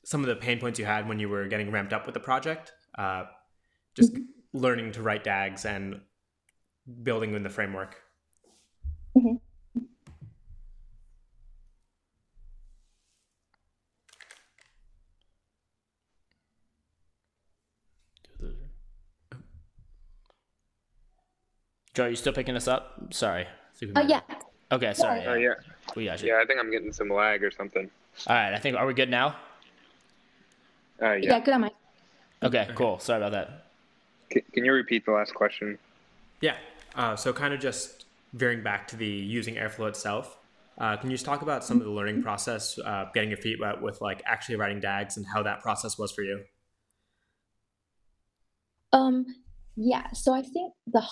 some 0.05 0.23
of 0.23 0.29
the 0.29 0.37
pain 0.37 0.59
points 0.59 0.79
you 0.79 0.85
had 0.85 1.09
when 1.09 1.18
you 1.18 1.29
were 1.29 1.46
getting 1.46 1.70
ramped 1.70 1.92
up 1.92 2.07
with 2.07 2.14
the 2.14 2.20
project? 2.20 2.73
Uh, 2.96 3.25
just 3.94 4.14
mm-hmm. 4.14 4.23
learning 4.53 4.92
to 4.92 5.03
write 5.03 5.25
DAGs 5.25 5.64
and 5.64 6.01
building 7.03 7.35
in 7.35 7.42
the 7.42 7.51
framework. 7.51 7.96
Mm-hmm. 9.16 9.37
Joe, 22.00 22.06
are 22.06 22.08
you 22.08 22.16
still 22.16 22.32
picking 22.32 22.56
us 22.56 22.66
up? 22.66 22.98
Sorry. 23.10 23.46
Oh, 23.94 24.00
yeah. 24.00 24.22
Okay, 24.72 24.94
sorry. 24.94 25.22
Oh, 25.26 25.34
yeah. 25.34 25.52
We 25.94 26.06
got 26.06 26.22
you. 26.22 26.28
Yeah, 26.28 26.40
I 26.42 26.46
think 26.46 26.58
I'm 26.58 26.70
getting 26.70 26.94
some 26.94 27.10
lag 27.10 27.44
or 27.44 27.50
something. 27.50 27.90
All 28.26 28.34
right, 28.34 28.54
I 28.54 28.58
think, 28.58 28.74
are 28.74 28.86
we 28.86 28.94
good 28.94 29.10
now? 29.10 29.36
Uh, 31.02 31.12
yeah. 31.12 31.18
yeah, 31.32 31.40
good 31.40 31.52
on 31.52 31.60
my. 31.60 31.70
Okay, 32.42 32.70
cool. 32.74 32.98
Sorry 33.00 33.18
about 33.18 33.32
that. 33.32 33.66
Can, 34.30 34.40
can 34.54 34.64
you 34.64 34.72
repeat 34.72 35.04
the 35.04 35.12
last 35.12 35.34
question? 35.34 35.78
Yeah. 36.40 36.56
Uh, 36.94 37.16
so 37.16 37.34
kind 37.34 37.52
of 37.52 37.60
just 37.60 38.06
veering 38.32 38.62
back 38.62 38.88
to 38.88 38.96
the 38.96 39.06
using 39.06 39.56
Airflow 39.56 39.88
itself. 39.88 40.38
Uh, 40.78 40.96
can 40.96 41.10
you 41.10 41.14
just 41.16 41.26
talk 41.26 41.42
about 41.42 41.62
some 41.62 41.80
of 41.80 41.84
the 41.84 41.90
learning 41.90 42.22
process, 42.22 42.78
uh, 42.78 43.10
getting 43.12 43.28
your 43.28 43.36
feet 43.36 43.60
wet 43.60 43.82
with 43.82 44.00
like 44.00 44.22
actually 44.24 44.56
writing 44.56 44.80
DAGs 44.80 45.18
and 45.18 45.26
how 45.26 45.42
that 45.42 45.60
process 45.60 45.98
was 45.98 46.12
for 46.12 46.22
you? 46.22 46.40
Um, 48.90 49.26
yeah. 49.76 50.10
So 50.12 50.32
I 50.32 50.40
think 50.40 50.72
the 50.86 51.02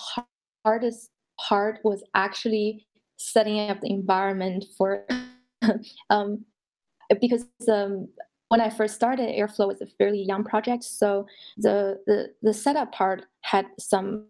hardest 0.65 1.09
part 1.39 1.79
was 1.83 2.03
actually 2.15 2.85
setting 3.17 3.69
up 3.69 3.81
the 3.81 3.89
environment 3.89 4.65
for, 4.77 5.05
um, 6.09 6.45
because 7.21 7.45
um, 7.67 8.07
when 8.49 8.61
I 8.61 8.69
first 8.69 8.95
started, 8.95 9.29
Airflow 9.29 9.67
was 9.67 9.81
a 9.81 9.85
fairly 9.85 10.23
young 10.23 10.43
project, 10.43 10.83
so 10.83 11.27
the 11.57 11.99
the 12.05 12.33
the 12.41 12.53
setup 12.53 12.91
part 12.91 13.25
had 13.41 13.67
some 13.79 14.25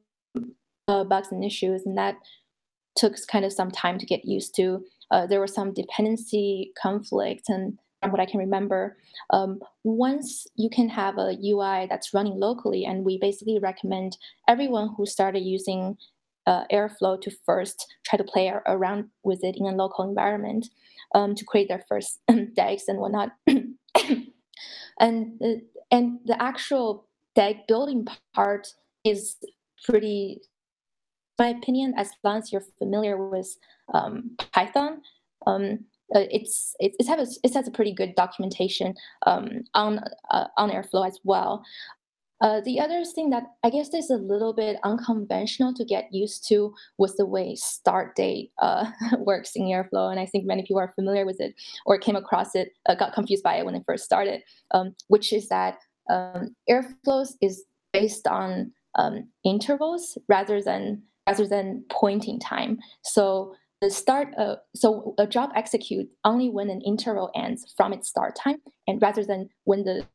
uh, 0.87 1.03
bugs 1.03 1.31
and 1.31 1.43
issues, 1.43 1.85
and 1.85 1.97
that 1.97 2.15
took 2.95 3.15
kind 3.27 3.45
of 3.45 3.53
some 3.53 3.71
time 3.71 3.97
to 3.97 4.05
get 4.05 4.25
used 4.25 4.55
to. 4.55 4.83
Uh, 5.11 5.25
there 5.25 5.39
were 5.39 5.47
some 5.47 5.73
dependency 5.73 6.71
conflicts, 6.81 7.49
and 7.49 7.79
from 8.01 8.11
what 8.11 8.19
I 8.19 8.25
can 8.25 8.39
remember, 8.39 8.97
um, 9.31 9.59
once 9.83 10.47
you 10.55 10.69
can 10.69 10.89
have 10.89 11.17
a 11.17 11.37
UI 11.41 11.87
that's 11.89 12.13
running 12.13 12.39
locally, 12.39 12.85
and 12.85 13.05
we 13.05 13.17
basically 13.17 13.59
recommend 13.59 14.17
everyone 14.47 14.93
who 14.95 15.05
started 15.05 15.41
using 15.41 15.97
uh, 16.49 16.63
Airflow 16.73 17.21
to 17.21 17.31
first 17.45 17.85
try 18.05 18.17
to 18.17 18.23
play 18.23 18.51
around 18.65 19.05
with 19.23 19.43
it 19.43 19.55
in 19.57 19.65
a 19.67 19.71
local 19.71 20.03
environment 20.03 20.67
um, 21.15 21.35
to 21.35 21.45
create 21.45 21.67
their 21.69 21.85
first 21.87 22.19
DAGs 22.55 22.87
and 22.87 22.99
whatnot. 22.99 23.29
and 24.99 25.39
and 25.91 26.19
the 26.25 26.41
actual 26.41 27.07
DAG 27.35 27.67
building 27.67 28.05
part 28.33 28.67
is 29.05 29.37
pretty 29.85 30.41
my 31.39 31.47
opinion, 31.47 31.93
as 31.95 32.11
long 32.23 32.37
as 32.37 32.51
you're 32.51 32.65
familiar 32.77 33.29
with 33.29 33.55
um, 33.93 34.35
Python, 34.53 35.01
um, 35.47 35.85
uh, 36.13 36.25
it's 36.31 36.75
it, 36.79 36.93
it, 36.99 37.07
has 37.07 37.37
a, 37.37 37.47
it 37.47 37.53
has 37.53 37.67
a 37.67 37.71
pretty 37.71 37.93
good 37.93 38.13
documentation 38.15 38.93
um, 39.25 39.63
on 39.73 39.99
uh, 40.31 40.47
on 40.57 40.69
Airflow 40.69 41.07
as 41.07 41.19
well. 41.23 41.63
Uh, 42.41 42.61
the 42.61 42.79
other 42.79 43.03
thing 43.03 43.29
that 43.31 43.43
I 43.63 43.69
guess 43.69 43.93
is 43.93 44.09
a 44.09 44.15
little 44.15 44.53
bit 44.53 44.77
unconventional 44.83 45.73
to 45.73 45.83
get 45.83 46.13
used 46.13 46.47
to 46.49 46.73
was 46.97 47.17
the 47.17 47.25
way 47.25 47.55
start 47.55 48.15
date 48.15 48.51
uh, 48.59 48.89
works 49.19 49.51
in 49.55 49.63
Airflow, 49.63 50.11
and 50.11 50.19
I 50.19 50.25
think 50.25 50.45
many 50.45 50.61
people 50.61 50.79
are 50.79 50.93
familiar 50.95 51.25
with 51.25 51.41
it 51.41 51.53
or 51.85 51.97
came 51.97 52.15
across 52.15 52.55
it, 52.55 52.73
uh, 52.87 52.95
got 52.95 53.13
confused 53.13 53.43
by 53.43 53.55
it 53.55 53.65
when 53.65 53.75
it 53.75 53.83
first 53.85 54.05
started. 54.05 54.41
Um, 54.71 54.95
which 55.07 55.33
is 55.33 55.49
that 55.49 55.79
um, 56.09 56.55
Airflows 56.69 57.33
is 57.41 57.63
based 57.91 58.27
on 58.27 58.71
um, 58.95 59.27
intervals 59.43 60.17
rather 60.27 60.61
than 60.61 61.03
rather 61.27 61.47
than 61.47 61.83
pointing 61.91 62.39
time. 62.39 62.79
So 63.03 63.53
the 63.81 63.89
start, 63.89 64.33
uh, 64.37 64.55
so 64.75 65.13
a 65.17 65.27
job 65.27 65.51
execute 65.55 66.09
only 66.25 66.49
when 66.49 66.69
an 66.69 66.81
interval 66.81 67.31
ends 67.35 67.71
from 67.77 67.93
its 67.93 68.09
start 68.09 68.35
time, 68.35 68.57
and 68.87 69.01
rather 69.01 69.23
than 69.23 69.49
when 69.63 69.83
the 69.83 70.05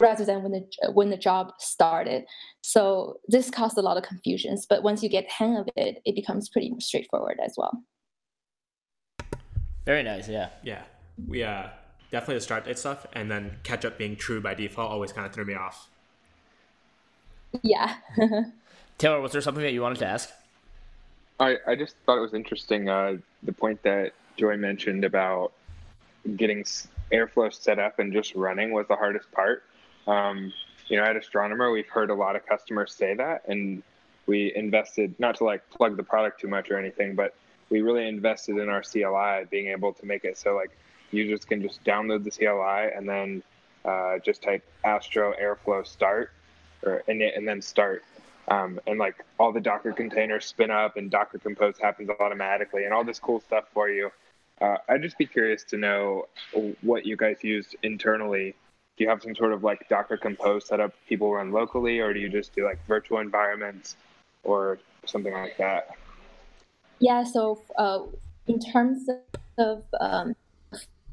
rather 0.00 0.24
than 0.24 0.42
when 0.42 0.52
the 0.52 0.92
when 0.92 1.10
the 1.10 1.16
job 1.16 1.52
started. 1.58 2.24
So 2.62 3.18
this 3.28 3.50
caused 3.50 3.78
a 3.78 3.82
lot 3.82 3.96
of 3.96 4.02
confusions. 4.02 4.66
But 4.68 4.82
once 4.82 5.02
you 5.02 5.08
get 5.08 5.26
the 5.26 5.32
hang 5.32 5.56
of 5.56 5.68
it, 5.76 6.00
it 6.04 6.14
becomes 6.14 6.48
pretty 6.48 6.74
straightforward 6.80 7.38
as 7.44 7.54
well. 7.56 7.82
Very 9.84 10.02
nice. 10.02 10.28
Yeah. 10.28 10.50
Yeah. 10.62 10.82
We 11.28 11.42
uh 11.42 11.68
definitely 12.10 12.36
the 12.36 12.40
start 12.42 12.64
date 12.64 12.78
stuff, 12.78 13.06
and 13.12 13.30
then 13.30 13.56
catch 13.62 13.84
up 13.84 13.98
being 13.98 14.16
true 14.16 14.40
by 14.40 14.54
default 14.54 14.90
always 14.90 15.12
kind 15.12 15.26
of 15.26 15.32
threw 15.32 15.44
me 15.44 15.54
off. 15.54 15.88
Yeah. 17.62 17.96
Taylor, 18.98 19.20
was 19.20 19.32
there 19.32 19.40
something 19.40 19.62
that 19.62 19.72
you 19.72 19.82
wanted 19.82 19.98
to 19.98 20.06
ask? 20.06 20.30
I, 21.40 21.56
I 21.66 21.74
just 21.74 21.96
thought 22.06 22.18
it 22.18 22.20
was 22.20 22.34
interesting 22.34 22.88
uh, 22.88 23.16
the 23.42 23.52
point 23.52 23.82
that 23.82 24.12
Joy 24.36 24.56
mentioned 24.56 25.04
about 25.04 25.52
getting 26.36 26.64
airflow 27.12 27.52
set 27.52 27.78
up 27.78 27.98
and 27.98 28.12
just 28.12 28.34
running 28.34 28.72
was 28.72 28.86
the 28.86 28.96
hardest 28.96 29.30
part. 29.32 29.64
Um, 30.06 30.52
you 30.88 30.96
know, 30.96 31.04
at 31.04 31.16
Astronomer, 31.16 31.70
we've 31.70 31.88
heard 31.88 32.10
a 32.10 32.14
lot 32.14 32.36
of 32.36 32.46
customers 32.46 32.92
say 32.94 33.14
that, 33.14 33.42
and 33.48 33.82
we 34.26 34.52
invested 34.54 35.14
not 35.18 35.36
to 35.36 35.44
like 35.44 35.68
plug 35.70 35.96
the 35.96 36.02
product 36.02 36.40
too 36.40 36.48
much 36.48 36.70
or 36.70 36.78
anything, 36.78 37.14
but 37.14 37.34
we 37.70 37.80
really 37.80 38.06
invested 38.06 38.58
in 38.58 38.68
our 38.68 38.82
CLI, 38.82 39.46
being 39.50 39.68
able 39.68 39.92
to 39.94 40.06
make 40.06 40.24
it 40.24 40.38
so 40.38 40.54
like 40.54 40.76
users 41.10 41.44
can 41.44 41.62
just 41.62 41.82
download 41.84 42.24
the 42.24 42.30
CLI 42.30 42.96
and 42.96 43.08
then 43.08 43.42
uh, 43.84 44.18
just 44.18 44.42
type 44.42 44.64
Astro 44.84 45.34
Airflow 45.40 45.86
start 45.86 46.32
or 46.82 47.02
and, 47.08 47.22
and 47.22 47.46
then 47.46 47.62
start 47.62 48.02
um, 48.48 48.78
and 48.86 48.98
like 48.98 49.24
all 49.38 49.52
the 49.52 49.60
Docker 49.60 49.92
containers 49.92 50.44
spin 50.44 50.70
up 50.70 50.96
and 50.96 51.10
Docker 51.10 51.38
Compose 51.38 51.78
happens 51.78 52.10
automatically 52.20 52.84
and 52.84 52.92
all 52.92 53.04
this 53.04 53.18
cool 53.18 53.40
stuff 53.40 53.64
for 53.72 53.88
you. 53.88 54.10
Uh, 54.60 54.76
I'd 54.88 55.02
just 55.02 55.18
be 55.18 55.26
curious 55.26 55.64
to 55.64 55.76
know 55.76 56.28
what 56.82 57.06
you 57.06 57.16
guys 57.16 57.38
used 57.42 57.74
internally. 57.82 58.54
Do 58.96 59.04
you 59.04 59.10
have 59.10 59.22
some 59.22 59.34
sort 59.34 59.52
of 59.52 59.64
like 59.64 59.88
Docker 59.88 60.16
Compose 60.16 60.66
setup 60.66 60.92
people 61.08 61.32
run 61.32 61.50
locally, 61.50 61.98
or 61.98 62.12
do 62.14 62.20
you 62.20 62.28
just 62.28 62.54
do 62.54 62.64
like 62.64 62.78
virtual 62.86 63.18
environments 63.18 63.96
or 64.44 64.78
something 65.04 65.32
like 65.32 65.56
that? 65.58 65.88
Yeah, 67.00 67.24
so 67.24 67.60
uh, 67.76 68.00
in 68.46 68.60
terms 68.60 69.08
of 69.58 69.84
um, 70.00 70.36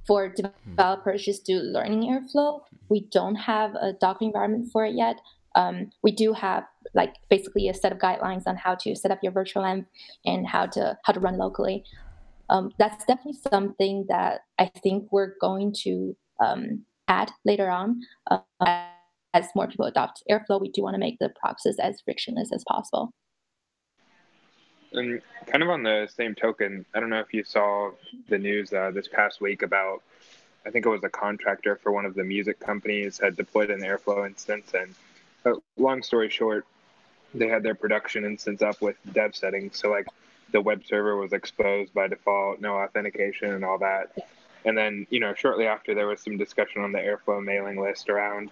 for 0.06 0.30
developers 0.30 1.26
just 1.26 1.46
do 1.46 1.60
learning 1.60 2.04
Airflow, 2.04 2.62
we 2.90 3.02
don't 3.12 3.36
have 3.36 3.76
a 3.76 3.94
Docker 3.94 4.26
environment 4.26 4.72
for 4.72 4.86
it 4.86 4.96
yet. 4.96 5.20
Um, 5.56 5.92
we 6.02 6.12
do 6.12 6.34
have 6.34 6.66
like 6.94 7.16
basically 7.30 7.68
a 7.70 7.74
set 7.74 7.92
of 7.92 7.98
guidelines 7.98 8.44
on 8.46 8.56
how 8.56 8.76
to 8.76 8.96
set 8.96 9.12
up 9.12 9.20
your 9.22 9.32
virtual 9.32 9.64
env 9.64 9.86
and 10.26 10.48
how 10.48 10.66
to 10.68 10.98
how 11.04 11.14
to 11.14 11.20
run 11.20 11.38
locally. 11.38 11.84
Um, 12.50 12.72
that's 12.78 13.06
definitely 13.06 13.40
something 13.50 14.06
that 14.10 14.42
I 14.60 14.66
think 14.66 15.10
we're 15.12 15.36
going 15.40 15.74
to 15.84 16.16
um, 16.40 16.84
add 17.12 17.32
later 17.46 17.70
on. 17.70 18.02
Uh, 18.30 18.40
as 19.34 19.48
more 19.56 19.68
people 19.68 19.86
adopt 19.86 20.24
Airflow, 20.30 20.60
we 20.60 20.70
do 20.70 20.82
want 20.82 20.96
to 20.96 21.00
make 21.00 21.18
the 21.20 21.30
process 21.42 21.76
as 21.80 22.02
frictionless 22.04 22.52
as 22.54 22.64
possible. 22.68 23.12
And 24.94 25.22
kind 25.46 25.64
of 25.64 25.70
on 25.70 25.84
the 25.84 26.10
same 26.14 26.36
token, 26.36 26.86
I 26.94 27.00
don't 27.00 27.10
know 27.10 27.20
if 27.20 27.34
you 27.34 27.44
saw 27.44 27.92
the 28.28 28.38
news 28.38 28.74
uh, 28.74 28.92
this 28.92 29.08
past 29.08 29.40
week 29.40 29.62
about, 29.62 30.02
I 30.66 30.70
think 30.70 30.86
it 30.86 30.90
was 30.90 31.04
a 31.04 31.10
contractor 31.10 31.80
for 31.82 31.94
one 31.94 32.06
of 32.06 32.14
the 32.14 32.26
music 32.26 32.60
companies 32.60 33.18
had 33.18 33.38
deployed 33.38 33.70
an 33.70 33.82
Airflow 33.82 34.28
instance. 34.28 34.74
And 34.74 34.94
uh, 35.46 35.60
long 35.78 36.04
story 36.04 36.30
short, 36.30 36.66
they 37.34 37.48
had 37.48 37.64
their 37.64 37.76
production 37.76 38.26
instance 38.26 38.62
up 38.62 38.82
with 38.82 38.98
dev 39.14 39.34
settings. 39.34 39.80
So, 39.80 39.90
like, 39.90 40.08
the 40.52 40.60
web 40.60 40.82
server 40.86 41.16
was 41.16 41.32
exposed 41.32 41.94
by 41.94 42.10
default, 42.10 42.60
no 42.60 42.76
authentication, 42.76 43.54
and 43.54 43.64
all 43.64 43.78
that. 43.80 44.12
And 44.66 44.78
then, 44.78 45.08
you 45.10 45.20
know, 45.20 45.34
shortly 45.34 45.66
after, 45.66 45.96
there 45.96 46.08
was 46.08 46.22
some 46.22 46.38
discussion 46.38 46.84
on 46.84 46.92
the 46.92 47.00
Airflow 47.00 47.44
mailing 47.44 47.82
list 47.82 48.10
around 48.10 48.52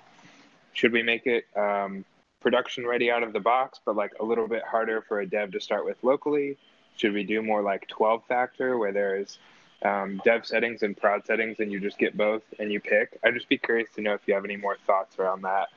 should 0.73 0.91
we 0.91 1.03
make 1.03 1.25
it 1.25 1.45
um, 1.55 2.05
production 2.39 2.85
ready 2.85 3.11
out 3.11 3.23
of 3.23 3.33
the 3.33 3.39
box, 3.39 3.79
but 3.85 3.95
like 3.95 4.11
a 4.19 4.23
little 4.23 4.47
bit 4.47 4.63
harder 4.63 5.01
for 5.01 5.19
a 5.19 5.27
dev 5.27 5.51
to 5.51 5.59
start 5.59 5.85
with 5.85 5.97
locally? 6.03 6.57
Should 6.95 7.13
we 7.13 7.23
do 7.23 7.41
more 7.41 7.61
like 7.61 7.87
12 7.87 8.23
factor 8.27 8.77
where 8.77 8.91
there's 8.91 9.39
um, 9.83 10.21
dev 10.23 10.45
settings 10.45 10.83
and 10.83 10.95
prod 10.95 11.25
settings 11.25 11.59
and 11.59 11.71
you 11.71 11.79
just 11.79 11.97
get 11.97 12.15
both 12.15 12.43
and 12.59 12.71
you 12.71 12.79
pick? 12.79 13.19
I'd 13.23 13.33
just 13.33 13.49
be 13.49 13.57
curious 13.57 13.89
to 13.95 14.01
know 14.01 14.13
if 14.13 14.21
you 14.25 14.33
have 14.33 14.45
any 14.45 14.57
more 14.57 14.77
thoughts 14.85 15.17
around 15.19 15.41
that. 15.41 15.67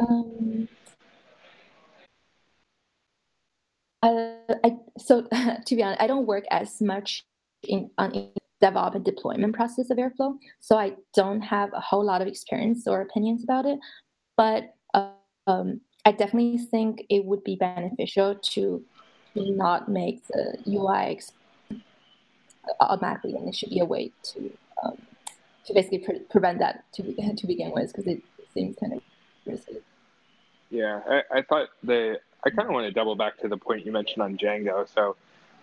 Um, 0.00 0.68
I, 4.02 4.36
I, 4.64 4.76
so 4.98 5.22
to 5.66 5.76
be 5.76 5.82
honest, 5.82 6.00
I 6.00 6.06
don't 6.06 6.26
work 6.26 6.44
as 6.50 6.80
much 6.80 7.24
in 7.64 7.90
on 7.98 8.28
and 8.94 9.04
deployment 9.04 9.54
process 9.54 9.90
of 9.90 9.98
Airflow. 9.98 10.38
So 10.60 10.78
I 10.78 10.94
don't 11.14 11.40
have 11.40 11.72
a 11.72 11.80
whole 11.80 12.04
lot 12.04 12.22
of 12.22 12.28
experience 12.28 12.86
or 12.86 13.00
opinions 13.00 13.42
about 13.42 13.66
it, 13.66 13.78
but 14.36 14.74
um, 15.46 15.80
I 16.04 16.12
definitely 16.12 16.58
think 16.58 17.04
it 17.08 17.24
would 17.24 17.44
be 17.44 17.56
beneficial 17.56 18.36
to 18.36 18.84
not 19.34 19.88
make 19.88 20.26
the 20.28 20.58
UI 20.66 21.20
automatically, 22.80 23.34
and 23.34 23.48
it 23.48 23.54
should 23.54 23.70
be 23.70 23.80
a 23.80 23.84
way 23.84 24.12
to 24.22 24.52
um, 24.82 24.98
to 25.66 25.74
basically 25.74 25.98
pre- 25.98 26.18
prevent 26.30 26.58
that 26.58 26.84
to 26.94 27.02
be, 27.02 27.14
to 27.36 27.46
begin 27.46 27.72
with, 27.72 27.88
because 27.88 28.06
it 28.06 28.22
seems 28.54 28.76
kind 28.78 28.94
of 28.94 29.02
risky. 29.46 29.78
Yeah, 30.70 31.00
I, 31.08 31.38
I 31.38 31.42
thought 31.42 31.68
the 31.82 32.18
I 32.44 32.50
kind 32.50 32.68
of 32.68 32.74
want 32.74 32.86
to 32.86 32.92
double 32.92 33.14
back 33.14 33.38
to 33.38 33.48
the 33.48 33.56
point 33.56 33.86
you 33.86 33.92
mentioned 33.92 34.22
on 34.22 34.36
Django. 34.36 34.86
So 34.92 35.16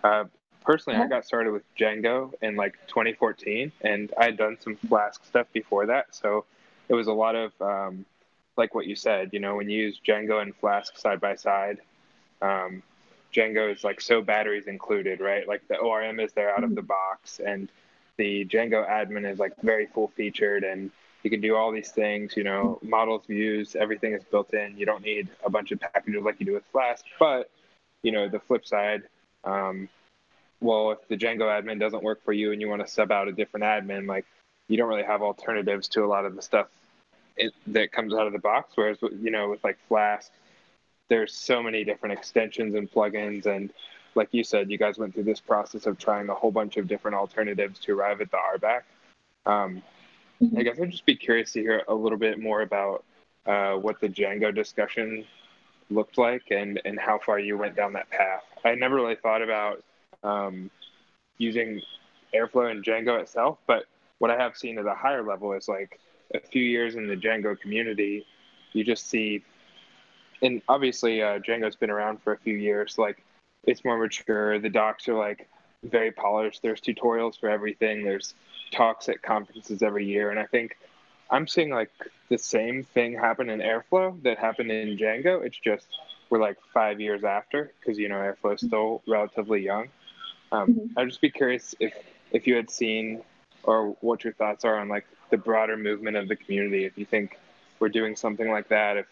uh, 0.04 0.24
personally, 0.60 0.98
I 0.98 1.06
got 1.06 1.24
started 1.24 1.52
with 1.52 1.62
Django 1.76 2.32
in 2.42 2.56
like 2.56 2.74
2014, 2.88 3.72
and 3.82 4.12
I 4.18 4.24
had 4.26 4.36
done 4.36 4.56
some 4.60 4.76
Flask 4.76 5.24
stuff 5.24 5.46
before 5.52 5.86
that. 5.86 6.14
So 6.14 6.44
it 6.88 6.94
was 6.94 7.06
a 7.06 7.12
lot 7.12 7.34
of 7.34 7.52
um, 7.60 8.04
like 8.56 8.74
what 8.74 8.86
you 8.86 8.96
said. 8.96 9.30
You 9.32 9.40
know, 9.40 9.56
when 9.56 9.68
you 9.68 9.78
use 9.78 10.00
Django 10.06 10.42
and 10.42 10.54
Flask 10.54 10.96
side 10.98 11.20
by 11.20 11.36
side, 11.36 11.78
um, 12.42 12.82
Django 13.32 13.72
is 13.72 13.84
like 13.84 14.00
so 14.00 14.22
batteries 14.22 14.66
included, 14.66 15.20
right? 15.20 15.46
Like 15.46 15.66
the 15.68 15.76
ORM 15.76 16.20
is 16.20 16.32
there 16.32 16.54
out 16.54 16.64
of 16.64 16.74
the 16.74 16.82
box, 16.82 17.40
and 17.44 17.70
the 18.16 18.44
Django 18.44 18.88
admin 18.88 19.30
is 19.30 19.38
like 19.38 19.54
very 19.62 19.86
full 19.86 20.08
featured, 20.08 20.64
and 20.64 20.90
you 21.22 21.30
can 21.30 21.40
do 21.40 21.56
all 21.56 21.72
these 21.72 21.90
things. 21.90 22.36
You 22.36 22.44
know, 22.44 22.78
models, 22.82 23.22
views, 23.26 23.76
everything 23.76 24.12
is 24.12 24.24
built 24.24 24.52
in. 24.52 24.76
You 24.76 24.86
don't 24.86 25.02
need 25.02 25.28
a 25.44 25.50
bunch 25.50 25.70
of 25.72 25.80
packages 25.80 26.22
like 26.22 26.40
you 26.40 26.46
do 26.46 26.54
with 26.54 26.64
Flask. 26.72 27.04
But 27.18 27.50
you 28.02 28.12
know, 28.12 28.28
the 28.28 28.40
flip 28.40 28.66
side. 28.66 29.02
Um, 29.44 29.88
well, 30.60 30.92
if 30.92 31.08
the 31.08 31.16
Django 31.16 31.42
admin 31.42 31.78
doesn't 31.78 32.02
work 32.02 32.22
for 32.24 32.32
you 32.32 32.52
and 32.52 32.60
you 32.60 32.68
want 32.68 32.84
to 32.84 32.90
sub 32.90 33.10
out 33.10 33.28
a 33.28 33.32
different 33.32 33.64
admin, 33.64 34.06
like 34.06 34.26
you 34.68 34.76
don't 34.76 34.88
really 34.88 35.02
have 35.02 35.22
alternatives 35.22 35.88
to 35.88 36.04
a 36.04 36.06
lot 36.06 36.24
of 36.24 36.36
the 36.36 36.42
stuff 36.42 36.68
it, 37.36 37.52
that 37.68 37.92
comes 37.92 38.14
out 38.14 38.26
of 38.26 38.32
the 38.32 38.38
box. 38.38 38.72
Whereas, 38.74 38.98
you 39.02 39.30
know, 39.30 39.50
with 39.50 39.64
like 39.64 39.78
Flask, 39.88 40.30
there's 41.08 41.34
so 41.34 41.62
many 41.62 41.82
different 41.84 42.18
extensions 42.18 42.74
and 42.74 42.90
plugins. 42.90 43.46
And 43.46 43.72
like 44.14 44.28
you 44.32 44.44
said, 44.44 44.70
you 44.70 44.78
guys 44.78 44.98
went 44.98 45.14
through 45.14 45.24
this 45.24 45.40
process 45.40 45.86
of 45.86 45.98
trying 45.98 46.28
a 46.28 46.34
whole 46.34 46.52
bunch 46.52 46.76
of 46.76 46.86
different 46.86 47.16
alternatives 47.16 47.80
to 47.80 47.98
arrive 47.98 48.20
at 48.20 48.30
the 48.30 48.36
RBAC. 48.36 48.82
Um, 49.46 49.82
mm-hmm. 50.42 50.58
I 50.58 50.62
guess 50.62 50.78
I'd 50.78 50.90
just 50.90 51.06
be 51.06 51.16
curious 51.16 51.52
to 51.52 51.60
hear 51.60 51.82
a 51.88 51.94
little 51.94 52.18
bit 52.18 52.38
more 52.38 52.60
about 52.60 53.04
uh, 53.46 53.72
what 53.74 54.00
the 54.00 54.08
Django 54.08 54.54
discussion 54.54 55.24
looked 55.90 56.18
like 56.18 56.44
and, 56.50 56.80
and 56.84 56.98
how 57.00 57.18
far 57.18 57.38
you 57.38 57.56
went 57.56 57.74
down 57.74 57.94
that 57.94 58.10
path. 58.10 58.44
I 58.64 58.74
never 58.74 58.94
really 58.94 59.16
thought 59.16 59.42
about 59.42 59.82
um, 60.22 60.70
using 61.38 61.80
Airflow 62.34 62.70
and 62.70 62.84
Django 62.84 63.20
itself. 63.20 63.58
But 63.66 63.84
what 64.18 64.30
I 64.30 64.36
have 64.36 64.56
seen 64.56 64.78
at 64.78 64.86
a 64.86 64.94
higher 64.94 65.22
level 65.22 65.52
is 65.52 65.68
like 65.68 65.98
a 66.34 66.40
few 66.40 66.62
years 66.62 66.94
in 66.94 67.06
the 67.08 67.16
Django 67.16 67.58
community, 67.58 68.26
you 68.72 68.84
just 68.84 69.08
see, 69.08 69.42
and 70.42 70.62
obviously 70.68 71.22
uh, 71.22 71.38
Django's 71.38 71.76
been 71.76 71.90
around 71.90 72.22
for 72.22 72.32
a 72.32 72.38
few 72.38 72.54
years. 72.54 72.96
Like 72.98 73.22
it's 73.64 73.84
more 73.84 73.98
mature. 73.98 74.58
The 74.58 74.68
docs 74.68 75.08
are 75.08 75.14
like 75.14 75.48
very 75.84 76.12
polished. 76.12 76.62
There's 76.62 76.80
tutorials 76.80 77.38
for 77.38 77.48
everything. 77.48 78.04
There's 78.04 78.34
talks 78.72 79.08
at 79.08 79.22
conferences 79.22 79.82
every 79.82 80.06
year, 80.06 80.30
and 80.30 80.38
I 80.38 80.46
think 80.46 80.76
I'm 81.30 81.46
seeing 81.46 81.70
like 81.70 81.90
the 82.28 82.38
same 82.38 82.82
thing 82.82 83.14
happen 83.14 83.50
in 83.50 83.60
Airflow 83.60 84.22
that 84.22 84.38
happened 84.38 84.70
in 84.70 84.96
Django. 84.96 85.44
It's 85.44 85.58
just 85.58 85.86
we're 86.28 86.40
like 86.40 86.58
five 86.72 87.00
years 87.00 87.24
after 87.24 87.72
because 87.80 87.98
you 87.98 88.08
know 88.08 88.16
Airflow's 88.16 88.60
still 88.60 89.02
relatively 89.06 89.62
young. 89.62 89.88
Um, 90.52 90.74
mm-hmm. 90.74 90.98
I'd 90.98 91.08
just 91.08 91.20
be 91.20 91.30
curious 91.30 91.74
if 91.80 91.94
if 92.32 92.46
you 92.46 92.54
had 92.54 92.70
seen 92.70 93.22
or 93.62 93.96
what 94.00 94.24
your 94.24 94.32
thoughts 94.32 94.64
are 94.64 94.78
on 94.78 94.88
like 94.88 95.04
the 95.30 95.36
broader 95.36 95.76
movement 95.76 96.16
of 96.16 96.28
the 96.28 96.36
community. 96.36 96.84
If 96.84 96.96
you 96.96 97.04
think 97.04 97.38
we're 97.78 97.88
doing 97.88 98.16
something 98.16 98.48
like 98.48 98.68
that, 98.68 98.96
if 98.96 99.06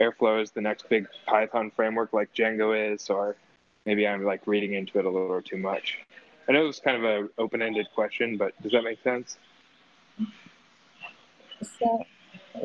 Airflow 0.00 0.42
is 0.42 0.50
the 0.50 0.60
next 0.60 0.88
big 0.88 1.06
Python 1.26 1.70
framework 1.74 2.12
like 2.12 2.32
Django 2.34 2.94
is, 2.94 3.08
or 3.10 3.36
maybe 3.86 4.06
I'm 4.06 4.24
like 4.24 4.46
reading 4.46 4.74
into 4.74 4.98
it 4.98 5.04
a 5.04 5.10
little 5.10 5.42
too 5.42 5.56
much. 5.56 5.98
I 6.48 6.52
know 6.52 6.64
it 6.64 6.66
was 6.66 6.80
kind 6.80 6.96
of 6.96 7.04
an 7.04 7.30
open-ended 7.38 7.88
question, 7.94 8.36
but 8.36 8.60
does 8.62 8.72
that 8.72 8.82
make 8.82 9.02
sense? 9.02 9.38
So, 11.62 12.04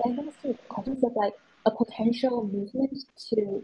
I 0.05 0.15
think 0.15 0.41
the 0.41 0.53
questions 0.67 1.03
of 1.03 1.15
like 1.15 1.33
a 1.65 1.71
potential 1.71 2.43
movement 2.43 2.97
to 3.29 3.63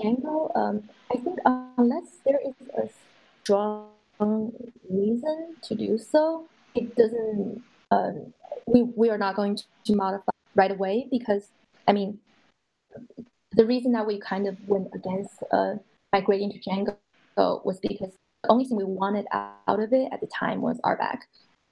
Django. 0.00 0.56
Um, 0.56 0.88
I 1.12 1.18
think 1.18 1.38
unless 1.44 2.18
there 2.24 2.40
is 2.44 2.54
a 2.76 2.88
strong 3.42 3.90
reason 4.88 5.56
to 5.62 5.74
do 5.74 5.98
so, 5.98 6.46
it 6.74 6.94
doesn't. 6.96 7.62
Um, 7.90 8.32
we 8.66 8.82
we 8.82 9.10
are 9.10 9.18
not 9.18 9.36
going 9.36 9.58
to 9.84 9.94
modify 9.94 10.32
right 10.54 10.70
away 10.70 11.08
because 11.10 11.48
I 11.86 11.92
mean, 11.92 12.18
the 13.52 13.66
reason 13.66 13.92
that 13.92 14.06
we 14.06 14.18
kind 14.20 14.46
of 14.46 14.56
went 14.66 14.88
against 14.94 15.42
uh, 15.52 15.74
migrating 16.12 16.52
to 16.52 16.58
Django 16.58 16.96
was 17.64 17.78
because 17.80 18.12
the 18.42 18.50
only 18.50 18.64
thing 18.64 18.76
we 18.76 18.84
wanted 18.84 19.26
out 19.32 19.56
of 19.80 19.92
it 19.92 20.08
at 20.12 20.20
the 20.20 20.26
time 20.26 20.60
was 20.60 20.80
RBAC, 20.80 21.20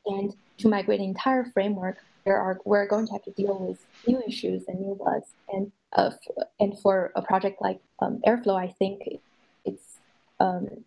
and 0.07 0.35
to 0.59 0.69
migrate 0.69 0.99
the 0.99 1.05
entire 1.05 1.45
framework, 1.45 1.99
there 2.25 2.39
are 2.39 2.59
we're 2.65 2.87
going 2.87 3.07
to 3.07 3.13
have 3.13 3.25
to 3.25 3.33
deal 3.33 3.59
with 3.59 3.85
new 4.07 4.23
issues 4.27 4.65
and 4.69 4.81
new 4.81 4.99
bugs, 5.03 5.31
and 5.53 5.73
uh, 5.93 6.11
and 6.59 6.79
for 6.81 7.13
a 7.17 7.23
project 7.23 7.61
like 7.61 7.81
um, 8.01 8.21
Airflow, 8.27 8.59
I 8.59 8.69
think 8.79 9.03
it's 9.65 9.99
um, 10.39 10.85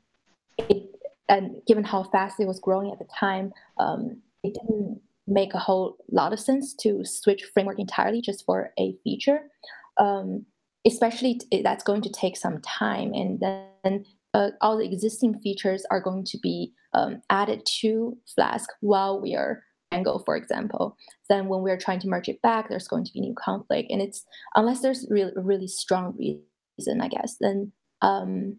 it 0.58 0.93
and 1.30 1.62
given 1.68 1.84
how 1.84 2.04
fast 2.04 2.40
it 2.40 2.48
was 2.48 2.60
growing 2.60 2.92
at 2.92 3.00
the 3.00 3.08
time, 3.18 3.54
um, 3.78 4.22
it 4.44 4.54
didn't 4.54 5.02
make 5.28 5.54
a 5.54 5.60
whole 5.60 5.98
lot 6.12 6.34
of 6.34 6.40
sense 6.40 6.74
to 6.74 7.06
switch 7.06 7.46
framework 7.54 7.80
entirely 7.80 8.22
just 8.22 8.46
for 8.46 8.74
a 8.78 8.96
feature. 9.04 9.50
Um, 9.98 10.46
especially 10.86 11.36
t- 11.36 11.62
that's 11.62 11.84
going 11.84 12.02
to 12.02 12.12
take 12.12 12.36
some 12.36 12.60
time, 12.62 13.14
and 13.14 13.40
then 13.84 14.06
uh, 14.34 14.50
all 14.62 14.78
the 14.78 14.86
existing 14.86 15.40
features 15.40 15.86
are 15.90 16.02
going 16.02 16.26
to 16.26 16.38
be 16.40 16.74
um, 16.94 17.22
added 17.30 17.66
to 17.80 18.18
Flask 18.36 18.70
while 18.82 19.22
we 19.22 19.36
are 19.36 19.64
Django, 19.94 20.24
for 20.26 20.36
example. 20.36 20.98
Then 21.30 21.48
when 21.48 21.62
we're 21.62 21.78
trying 21.78 22.00
to 22.02 22.08
merge 22.08 22.28
it 22.28 22.42
back, 22.42 22.68
there's 22.68 22.88
going 22.88 23.06
to 23.06 23.14
be 23.14 23.22
new 23.22 23.36
conflict, 23.36 23.92
and 23.92 24.02
it's 24.02 24.26
unless 24.56 24.82
there's 24.82 25.08
really 25.10 25.32
really 25.36 25.68
strong 25.68 26.16
reason, 26.18 27.00
I 27.02 27.08
guess, 27.08 27.38
then 27.40 27.72
um, 28.02 28.58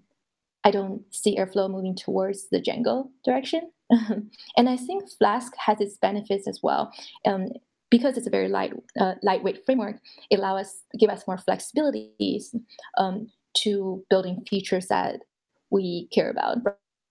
I 0.65 0.71
don't 0.71 1.03
see 1.15 1.37
Airflow 1.37 1.71
moving 1.71 1.95
towards 1.95 2.49
the 2.51 2.61
Django 2.61 3.09
direction. 3.25 3.71
and 3.91 4.69
I 4.69 4.77
think 4.77 5.11
Flask 5.19 5.53
has 5.59 5.81
its 5.81 5.99
benefits 5.99 6.49
as 6.49 6.61
well. 6.63 6.93
Um, 7.27 7.49
because 7.91 8.17
it's 8.17 8.27
a 8.27 8.31
very 8.31 8.49
light, 8.49 8.73
uh, 8.99 9.15
lightweight 9.23 9.65
framework, 9.65 9.97
it 10.31 10.39
allows 10.39 10.67
us 10.67 10.83
give 10.99 11.11
us 11.11 11.27
more 11.29 11.37
flexibilities 11.37 12.55
um, 12.99 13.29
to 13.59 14.05
building 14.11 14.45
features 14.49 14.89
that 14.89 15.21
we 15.71 16.09
care 16.13 16.31
about, 16.31 16.59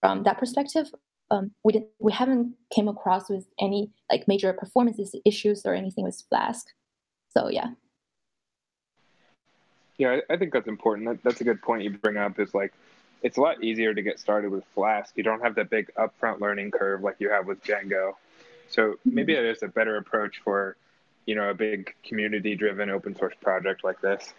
from 0.04 0.24
that 0.24 0.38
perspective, 0.38 0.92
um, 1.32 1.52
we 1.64 1.72
didn't 1.72 1.88
we 2.00 2.12
haven't 2.12 2.56
came 2.76 2.90
across 2.90 3.30
with 3.30 3.48
any 3.58 3.90
like 4.12 4.28
major 4.28 4.52
performance 4.52 5.00
issues 5.26 5.62
or 5.66 5.74
anything 5.74 6.04
with 6.04 6.22
Flask. 6.28 6.68
So 7.30 7.50
yeah. 7.50 7.70
Yeah, 9.98 10.20
I 10.30 10.36
think 10.36 10.52
that's 10.52 10.68
important. 10.68 11.08
That, 11.08 11.24
that's 11.24 11.40
a 11.40 11.46
good 11.46 11.62
point 11.62 11.84
you 11.84 11.92
bring 11.92 12.18
up. 12.18 12.38
Is 12.38 12.54
like, 12.54 12.74
it's 13.24 13.38
a 13.38 13.42
lot 13.42 13.64
easier 13.64 13.94
to 13.94 14.02
get 14.02 14.20
started 14.20 14.52
with 14.52 14.66
Flask. 14.76 15.16
You 15.16 15.24
don't 15.24 15.42
have 15.42 15.56
that 15.56 15.70
big 15.70 15.90
upfront 15.96 16.42
learning 16.42 16.72
curve 16.72 17.02
like 17.02 17.16
you 17.20 17.30
have 17.30 17.48
with 17.48 17.64
Django. 17.64 18.14
So 18.68 18.96
maybe 19.06 19.34
mm-hmm. 19.34 19.46
it 19.46 19.50
is 19.50 19.64
a 19.64 19.68
better 19.68 19.96
approach 19.96 20.42
for, 20.44 20.76
you 21.26 21.36
know, 21.36 21.50
a 21.50 21.54
big 21.54 21.96
community-driven 22.04 22.90
open 22.90 23.16
source 23.16 23.36
project 23.42 23.84
like 23.84 24.02
this. 24.02 24.34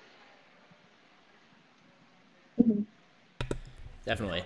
Mm-hmm. 2.61 2.83
Definitely. 4.05 4.44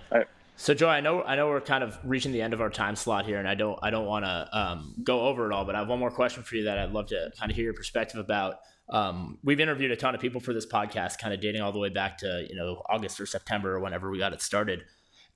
So 0.59 0.73
Joy, 0.73 0.89
I 0.89 0.99
know 0.99 1.23
I 1.23 1.37
know 1.37 1.47
we're 1.47 1.61
kind 1.61 1.85
of 1.85 1.97
reaching 2.03 2.33
the 2.33 2.41
end 2.41 2.53
of 2.53 2.59
our 2.59 2.69
time 2.69 2.97
slot 2.97 3.25
here, 3.25 3.39
and 3.39 3.47
I 3.47 3.55
don't 3.55 3.79
I 3.81 3.91
don't 3.91 4.05
want 4.05 4.25
to 4.25 4.49
um, 4.51 4.93
go 5.01 5.21
over 5.21 5.49
it 5.49 5.53
all, 5.53 5.63
but 5.63 5.73
I 5.73 5.79
have 5.79 5.87
one 5.87 5.99
more 5.99 6.11
question 6.11 6.43
for 6.43 6.57
you 6.57 6.65
that 6.65 6.77
I'd 6.77 6.91
love 6.91 7.07
to 7.07 7.31
kind 7.39 7.49
of 7.49 7.55
hear 7.55 7.63
your 7.63 7.73
perspective 7.73 8.19
about. 8.19 8.55
Um, 8.89 9.37
we've 9.41 9.61
interviewed 9.61 9.91
a 9.91 9.95
ton 9.95 10.15
of 10.15 10.19
people 10.19 10.41
for 10.41 10.51
this 10.53 10.65
podcast, 10.65 11.17
kind 11.17 11.33
of 11.33 11.39
dating 11.39 11.61
all 11.61 11.71
the 11.71 11.79
way 11.79 11.87
back 11.87 12.17
to 12.17 12.45
you 12.49 12.57
know 12.57 12.83
August 12.89 13.21
or 13.21 13.25
September 13.25 13.75
or 13.75 13.79
whenever 13.79 14.11
we 14.11 14.19
got 14.19 14.33
it 14.33 14.41
started, 14.41 14.83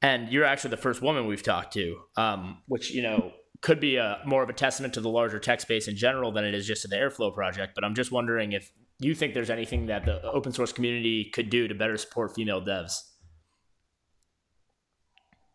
and 0.02 0.28
you're 0.28 0.44
actually 0.44 0.72
the 0.72 0.78
first 0.78 1.02
woman 1.02 1.26
we've 1.26 1.42
talked 1.42 1.72
to, 1.72 2.02
um, 2.18 2.58
which 2.68 2.92
you 2.92 3.02
know 3.02 3.32
could 3.62 3.80
be 3.80 3.96
a 3.96 4.20
more 4.26 4.44
of 4.44 4.50
a 4.50 4.54
testament 4.54 4.94
to 4.96 5.00
the 5.00 5.10
larger 5.10 5.40
tech 5.40 5.62
space 5.62 5.88
in 5.88 5.96
general 5.96 6.34
than 6.34 6.44
it 6.44 6.54
is 6.54 6.68
just 6.68 6.82
to 6.82 6.90
the 6.90 6.98
Airflow 6.98 7.34
project. 7.34 7.76
But 7.76 7.86
I'm 7.86 7.96
just 7.96 8.12
wondering 8.12 8.52
if 8.52 8.70
you 9.00 9.16
think 9.16 9.34
there's 9.34 9.50
anything 9.50 9.86
that 9.86 10.04
the 10.04 10.22
open 10.32 10.52
source 10.52 10.74
community 10.74 11.32
could 11.34 11.50
do 11.50 11.70
to 11.70 11.74
better 11.74 11.96
support 11.96 12.36
female 12.36 12.62
devs. 12.62 12.92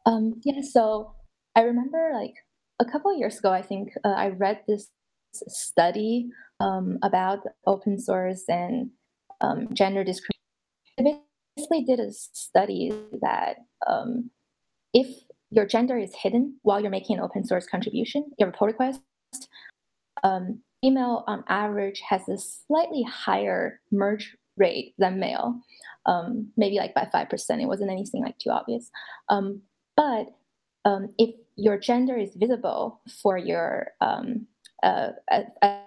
Um, 0.09 0.40
yeah, 0.42 0.62
so 0.62 1.12
I 1.55 1.62
remember 1.62 2.12
like 2.14 2.35
a 2.81 2.85
couple 2.85 3.16
years 3.16 3.38
ago, 3.38 3.53
I 3.53 3.61
think 3.61 3.90
uh, 4.05 4.09
I 4.09 4.29
read 4.29 4.62
this 4.66 4.88
study 5.35 6.31
um, 6.61 6.99
about 7.03 7.40
open 7.66 7.99
source 8.01 8.44
and 8.49 8.90
um, 9.42 9.68
gender 9.75 10.03
discrimination. 10.05 10.33
It 10.97 11.21
basically 11.57 11.85
did 11.85 12.01
a 12.01 12.11
study 12.11 12.92
that 13.21 13.57
um, 13.87 14.31
if 14.94 15.09
your 15.51 15.66
gender 15.66 15.99
is 15.99 16.14
hidden 16.14 16.59
while 16.62 16.81
you're 16.81 16.90
making 16.90 17.18
an 17.18 17.23
open 17.23 17.44
source 17.44 17.66
contribution, 17.66 18.31
you 18.38 18.47
have 18.47 18.55
a 18.55 18.57
pull 18.57 18.68
request, 18.68 19.03
um, 20.25 20.61
female 20.81 21.23
on 21.27 21.44
average 21.49 22.01
has 22.09 22.27
a 22.31 22.38
slightly 22.38 23.03
higher 23.03 23.81
merge 23.92 24.37
rate 24.57 24.94
than 24.99 25.21
male, 25.21 25.61
um, 26.07 26.49
maybe 26.57 26.77
like 26.77 26.94
by 26.94 27.07
5%. 27.12 27.62
It 27.62 27.66
wasn't 27.66 27.90
anything 27.90 28.23
like 28.23 28.38
too 28.38 28.51
obvious. 28.51 28.90
Um, 29.29 29.62
but 29.99 30.29
um, 30.85 31.13
if 31.19 31.35
your 31.57 31.77
gender 31.77 32.17
is 32.17 32.37
visible 32.37 33.01
for 33.21 33.37
your 33.37 33.89
um, 34.01 34.47
uh, 34.85 35.11
uh, 35.31 35.43
uh 35.61 35.81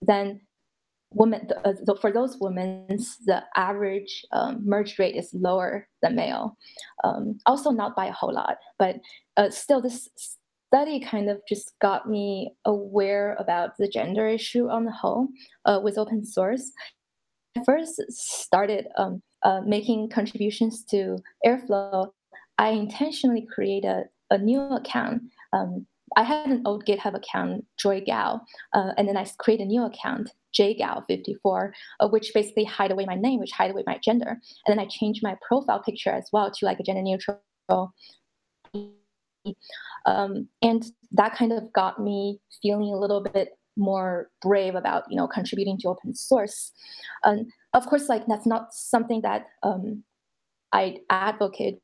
then 0.00 0.40
women 1.12 1.48
uh, 1.64 1.94
for 2.00 2.12
those 2.12 2.36
women 2.40 2.86
the 3.26 3.42
average 3.56 4.24
um, 4.32 4.62
merge 4.64 4.98
rate 4.98 5.16
is 5.16 5.30
lower 5.34 5.88
than 6.00 6.14
male. 6.14 6.56
Um, 7.02 7.38
also 7.46 7.70
not 7.70 7.96
by 7.96 8.06
a 8.06 8.12
whole 8.12 8.32
lot 8.32 8.58
but 8.78 8.96
uh, 9.36 9.50
still 9.50 9.80
this 9.82 10.08
study 10.16 11.00
kind 11.00 11.28
of 11.28 11.40
just 11.48 11.74
got 11.80 12.08
me 12.08 12.52
aware 12.64 13.34
about 13.40 13.70
the 13.78 13.88
gender 13.88 14.28
issue 14.28 14.68
on 14.68 14.84
the 14.84 14.92
whole 14.92 15.28
with 15.82 15.98
open 15.98 16.24
source. 16.24 16.70
I 17.56 17.62
first 17.64 18.00
started 18.10 18.88
um, 18.98 19.22
making 19.64 20.10
contributions 20.10 20.84
to 20.86 21.18
airflow 21.46 22.10
I 22.58 22.70
intentionally 22.70 23.46
created 23.52 24.04
a 24.30 24.38
new 24.38 24.60
account. 24.60 25.22
Um, 25.52 25.86
I 26.16 26.22
had 26.22 26.46
an 26.48 26.62
old 26.64 26.84
GitHub 26.84 27.14
account, 27.14 27.64
Joy 27.76 28.02
Gao, 28.06 28.40
uh, 28.72 28.92
and 28.96 29.08
then 29.08 29.16
I 29.16 29.26
created 29.38 29.64
a 29.64 29.68
new 29.68 29.84
account, 29.84 30.30
JGao54, 30.58 31.72
uh, 32.00 32.08
which 32.08 32.32
basically 32.34 32.64
hide 32.64 32.92
away 32.92 33.04
my 33.06 33.16
name, 33.16 33.40
which 33.40 33.50
hide 33.50 33.70
away 33.70 33.82
my 33.86 33.98
gender. 33.98 34.40
And 34.66 34.78
then 34.78 34.78
I 34.78 34.86
changed 34.86 35.22
my 35.22 35.36
profile 35.46 35.80
picture 35.80 36.10
as 36.10 36.28
well 36.32 36.50
to 36.50 36.66
like 36.66 36.78
a 36.78 36.82
gender 36.82 37.02
neutral. 37.02 37.40
Um, 40.06 40.48
and 40.62 40.84
that 41.12 41.34
kind 41.34 41.52
of 41.52 41.72
got 41.72 42.00
me 42.00 42.38
feeling 42.62 42.92
a 42.92 42.98
little 42.98 43.22
bit 43.22 43.50
more 43.76 44.30
brave 44.40 44.76
about 44.76 45.02
you 45.10 45.16
know 45.16 45.26
contributing 45.26 45.78
to 45.78 45.88
open 45.88 46.14
source. 46.14 46.72
And 47.24 47.50
of 47.72 47.86
course, 47.86 48.08
like 48.08 48.26
that's 48.26 48.46
not 48.46 48.72
something 48.72 49.22
that 49.22 49.46
um, 49.62 50.04
I 50.72 50.98
advocate 51.10 51.80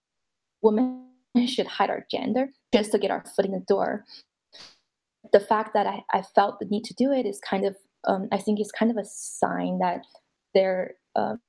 women 0.63 1.07
should 1.47 1.67
hide 1.67 1.91
our 1.91 2.07
gender 2.11 2.49
just 2.73 2.93
to 2.93 2.99
get 2.99 3.11
our 3.11 3.25
foot 3.35 3.45
in 3.45 3.53
the 3.53 3.61
door. 3.61 4.05
The 5.33 5.41
fact 5.41 5.75
that 5.75 5.87
I, 5.87 6.03
I 6.13 6.23
felt 6.23 6.59
the 6.59 6.67
need 6.67 6.85
to 6.85 6.95
do 6.95 7.13
it 7.13 7.27
is 7.27 7.41
kind 7.41 7.65
of, 7.65 7.77
um, 8.05 8.29
I 8.33 8.39
think, 8.39 8.61
is 8.61 8.73
kind 8.73 8.91
of 8.91 8.97
a 8.97 9.05
sign 9.05 9.79
that 9.79 10.05
there 10.55 10.95
um, 11.15 11.41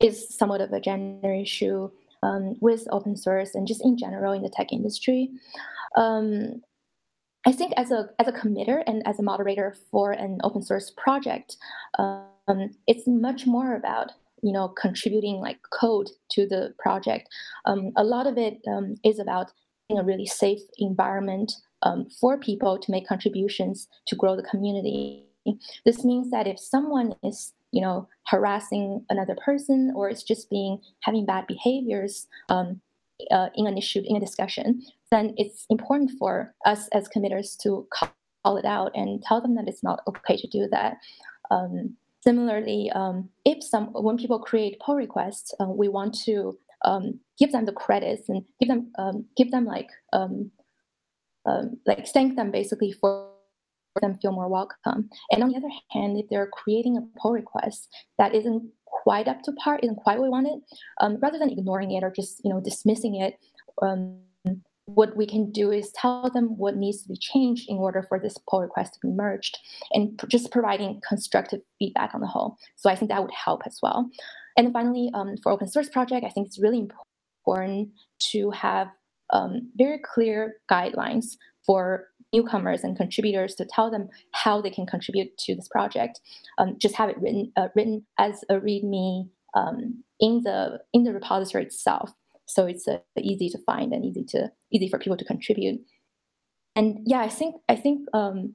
is 0.00 0.34
somewhat 0.34 0.60
of 0.60 0.72
a 0.72 0.80
gender 0.80 1.32
issue 1.32 1.90
um, 2.22 2.56
with 2.60 2.88
open 2.90 3.16
source 3.16 3.54
and 3.54 3.66
just 3.66 3.84
in 3.84 3.96
general 3.96 4.32
in 4.32 4.42
the 4.42 4.48
tech 4.48 4.72
industry. 4.72 5.30
Um, 5.96 6.62
I 7.46 7.52
think 7.52 7.72
as 7.76 7.90
a 7.90 8.10
as 8.18 8.28
a 8.28 8.32
committer 8.32 8.82
and 8.86 9.06
as 9.06 9.18
a 9.18 9.22
moderator 9.22 9.74
for 9.90 10.12
an 10.12 10.40
open 10.44 10.62
source 10.62 10.90
project, 10.90 11.56
um, 11.98 12.70
it's 12.86 13.06
much 13.06 13.46
more 13.46 13.76
about 13.76 14.12
you 14.42 14.52
know 14.52 14.68
contributing 14.68 15.36
like 15.36 15.58
code 15.70 16.08
to 16.30 16.46
the 16.46 16.74
project 16.78 17.28
um, 17.66 17.92
a 17.96 18.04
lot 18.04 18.26
of 18.26 18.38
it 18.38 18.58
um, 18.68 18.94
is 19.04 19.18
about 19.18 19.52
a 19.98 20.04
really 20.04 20.26
safe 20.26 20.60
environment 20.78 21.52
um, 21.82 22.08
for 22.20 22.38
people 22.38 22.78
to 22.78 22.90
make 22.92 23.08
contributions 23.08 23.88
to 24.06 24.14
grow 24.14 24.36
the 24.36 24.42
community. 24.42 25.26
This 25.84 26.04
means 26.04 26.30
that 26.30 26.46
if 26.46 26.60
someone 26.60 27.14
is 27.24 27.52
you 27.72 27.80
know 27.80 28.08
harassing 28.26 29.04
another 29.10 29.36
person 29.44 29.92
or 29.96 30.08
is 30.08 30.22
just 30.22 30.50
being 30.50 30.80
having 31.00 31.24
bad 31.24 31.46
behaviors 31.46 32.26
um, 32.48 32.80
uh, 33.30 33.48
in 33.54 33.66
an 33.66 33.78
issue 33.78 34.02
in 34.04 34.16
a 34.16 34.20
discussion 34.20 34.82
then 35.10 35.34
it's 35.36 35.66
important 35.70 36.10
for 36.18 36.54
us 36.66 36.88
as 36.88 37.08
committers 37.08 37.56
to 37.62 37.86
call 37.92 38.56
it 38.56 38.64
out 38.64 38.90
and 38.94 39.22
tell 39.22 39.40
them 39.40 39.54
that 39.54 39.68
it's 39.68 39.82
not 39.82 40.00
okay 40.08 40.36
to 40.36 40.46
do 40.46 40.68
that. 40.70 40.96
Um, 41.50 41.96
Similarly, 42.22 42.90
um, 42.94 43.30
if 43.44 43.62
some 43.64 43.86
when 43.92 44.18
people 44.18 44.38
create 44.38 44.80
pull 44.80 44.96
requests, 44.96 45.54
uh, 45.60 45.68
we 45.68 45.88
want 45.88 46.14
to 46.26 46.58
um, 46.84 47.18
give 47.38 47.52
them 47.52 47.64
the 47.64 47.72
credits 47.72 48.28
and 48.28 48.44
give 48.58 48.68
them 48.68 48.92
um, 48.98 49.24
give 49.36 49.50
them 49.50 49.64
like 49.64 49.88
um, 50.12 50.50
um, 51.46 51.78
like 51.86 52.06
thank 52.08 52.36
them 52.36 52.50
basically 52.50 52.92
for 52.92 53.30
them 54.00 54.18
feel 54.20 54.32
more 54.32 54.48
welcome. 54.48 55.08
And 55.30 55.42
on 55.42 55.50
the 55.50 55.56
other 55.56 55.70
hand, 55.90 56.18
if 56.18 56.28
they're 56.28 56.46
creating 56.46 56.96
a 56.96 57.20
pull 57.20 57.32
request 57.32 57.88
that 58.18 58.34
isn't 58.34 58.70
quite 58.84 59.26
up 59.26 59.42
to 59.42 59.52
par, 59.52 59.80
isn't 59.82 59.96
quite 59.96 60.18
what 60.18 60.24
we 60.24 60.30
wanted, 60.30 60.60
um, 61.00 61.18
rather 61.20 61.38
than 61.38 61.50
ignoring 61.50 61.92
it 61.92 62.04
or 62.04 62.12
just 62.14 62.40
you 62.44 62.50
know 62.50 62.60
dismissing 62.60 63.16
it, 63.16 63.38
what 64.94 65.16
we 65.16 65.26
can 65.26 65.50
do 65.50 65.70
is 65.70 65.92
tell 65.92 66.30
them 66.30 66.56
what 66.56 66.76
needs 66.76 67.02
to 67.02 67.08
be 67.08 67.16
changed 67.16 67.68
in 67.68 67.76
order 67.76 68.02
for 68.02 68.18
this 68.18 68.36
pull 68.48 68.60
request 68.60 68.94
to 68.94 69.00
be 69.02 69.12
merged 69.12 69.58
and 69.92 70.20
just 70.28 70.50
providing 70.50 71.00
constructive 71.06 71.60
feedback 71.78 72.14
on 72.14 72.20
the 72.20 72.26
whole. 72.26 72.56
So 72.76 72.90
I 72.90 72.96
think 72.96 73.10
that 73.10 73.22
would 73.22 73.32
help 73.32 73.62
as 73.66 73.78
well. 73.82 74.10
And 74.56 74.72
finally, 74.72 75.10
um, 75.14 75.36
for 75.42 75.52
open 75.52 75.68
source 75.68 75.88
project, 75.88 76.24
I 76.24 76.30
think 76.30 76.46
it's 76.46 76.60
really 76.60 76.86
important 77.46 77.90
to 78.32 78.50
have 78.50 78.88
um, 79.32 79.70
very 79.76 79.98
clear 79.98 80.56
guidelines 80.70 81.36
for 81.64 82.08
newcomers 82.32 82.84
and 82.84 82.96
contributors 82.96 83.54
to 83.56 83.64
tell 83.64 83.90
them 83.90 84.08
how 84.32 84.60
they 84.60 84.70
can 84.70 84.86
contribute 84.86 85.36
to 85.38 85.54
this 85.54 85.68
project. 85.68 86.20
Um, 86.58 86.76
just 86.78 86.94
have 86.96 87.08
it 87.08 87.18
written 87.18 87.52
uh, 87.56 87.68
written 87.74 88.06
as 88.18 88.44
a 88.48 88.54
README 88.54 89.28
um, 89.54 90.02
in 90.20 90.42
the 90.42 90.80
in 90.92 91.04
the 91.04 91.12
repository 91.12 91.64
itself 91.64 92.12
so 92.50 92.66
it's 92.66 92.86
uh, 92.88 92.98
easy 93.18 93.48
to 93.48 93.58
find 93.58 93.92
and 93.92 94.04
easy 94.04 94.24
to 94.24 94.50
easy 94.72 94.88
for 94.88 94.98
people 94.98 95.16
to 95.16 95.24
contribute. 95.24 95.80
And 96.76 97.00
yeah 97.04 97.20
i 97.20 97.28
think 97.28 97.56
i 97.68 97.76
think 97.76 98.06
um, 98.14 98.54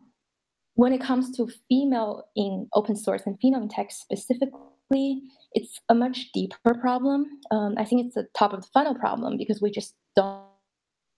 when 0.76 0.94
it 0.94 1.02
comes 1.02 1.36
to 1.38 1.50
female 1.70 2.26
in 2.36 2.68
open 2.74 2.96
source 2.96 3.24
and 3.26 3.40
female 3.40 3.62
in 3.62 3.70
tech 3.70 3.92
specifically 3.92 5.22
it's 5.54 5.80
a 5.88 5.96
much 5.96 6.32
deeper 6.34 6.74
problem. 6.76 7.26
Um, 7.52 7.76
i 7.78 7.86
think 7.86 8.06
it's 8.06 8.18
a 8.18 8.26
top 8.38 8.54
of 8.54 8.62
the 8.62 8.68
funnel 8.74 8.96
problem 8.96 9.38
because 9.38 9.62
we 9.62 9.72
just 9.72 9.96
don't 10.16 10.44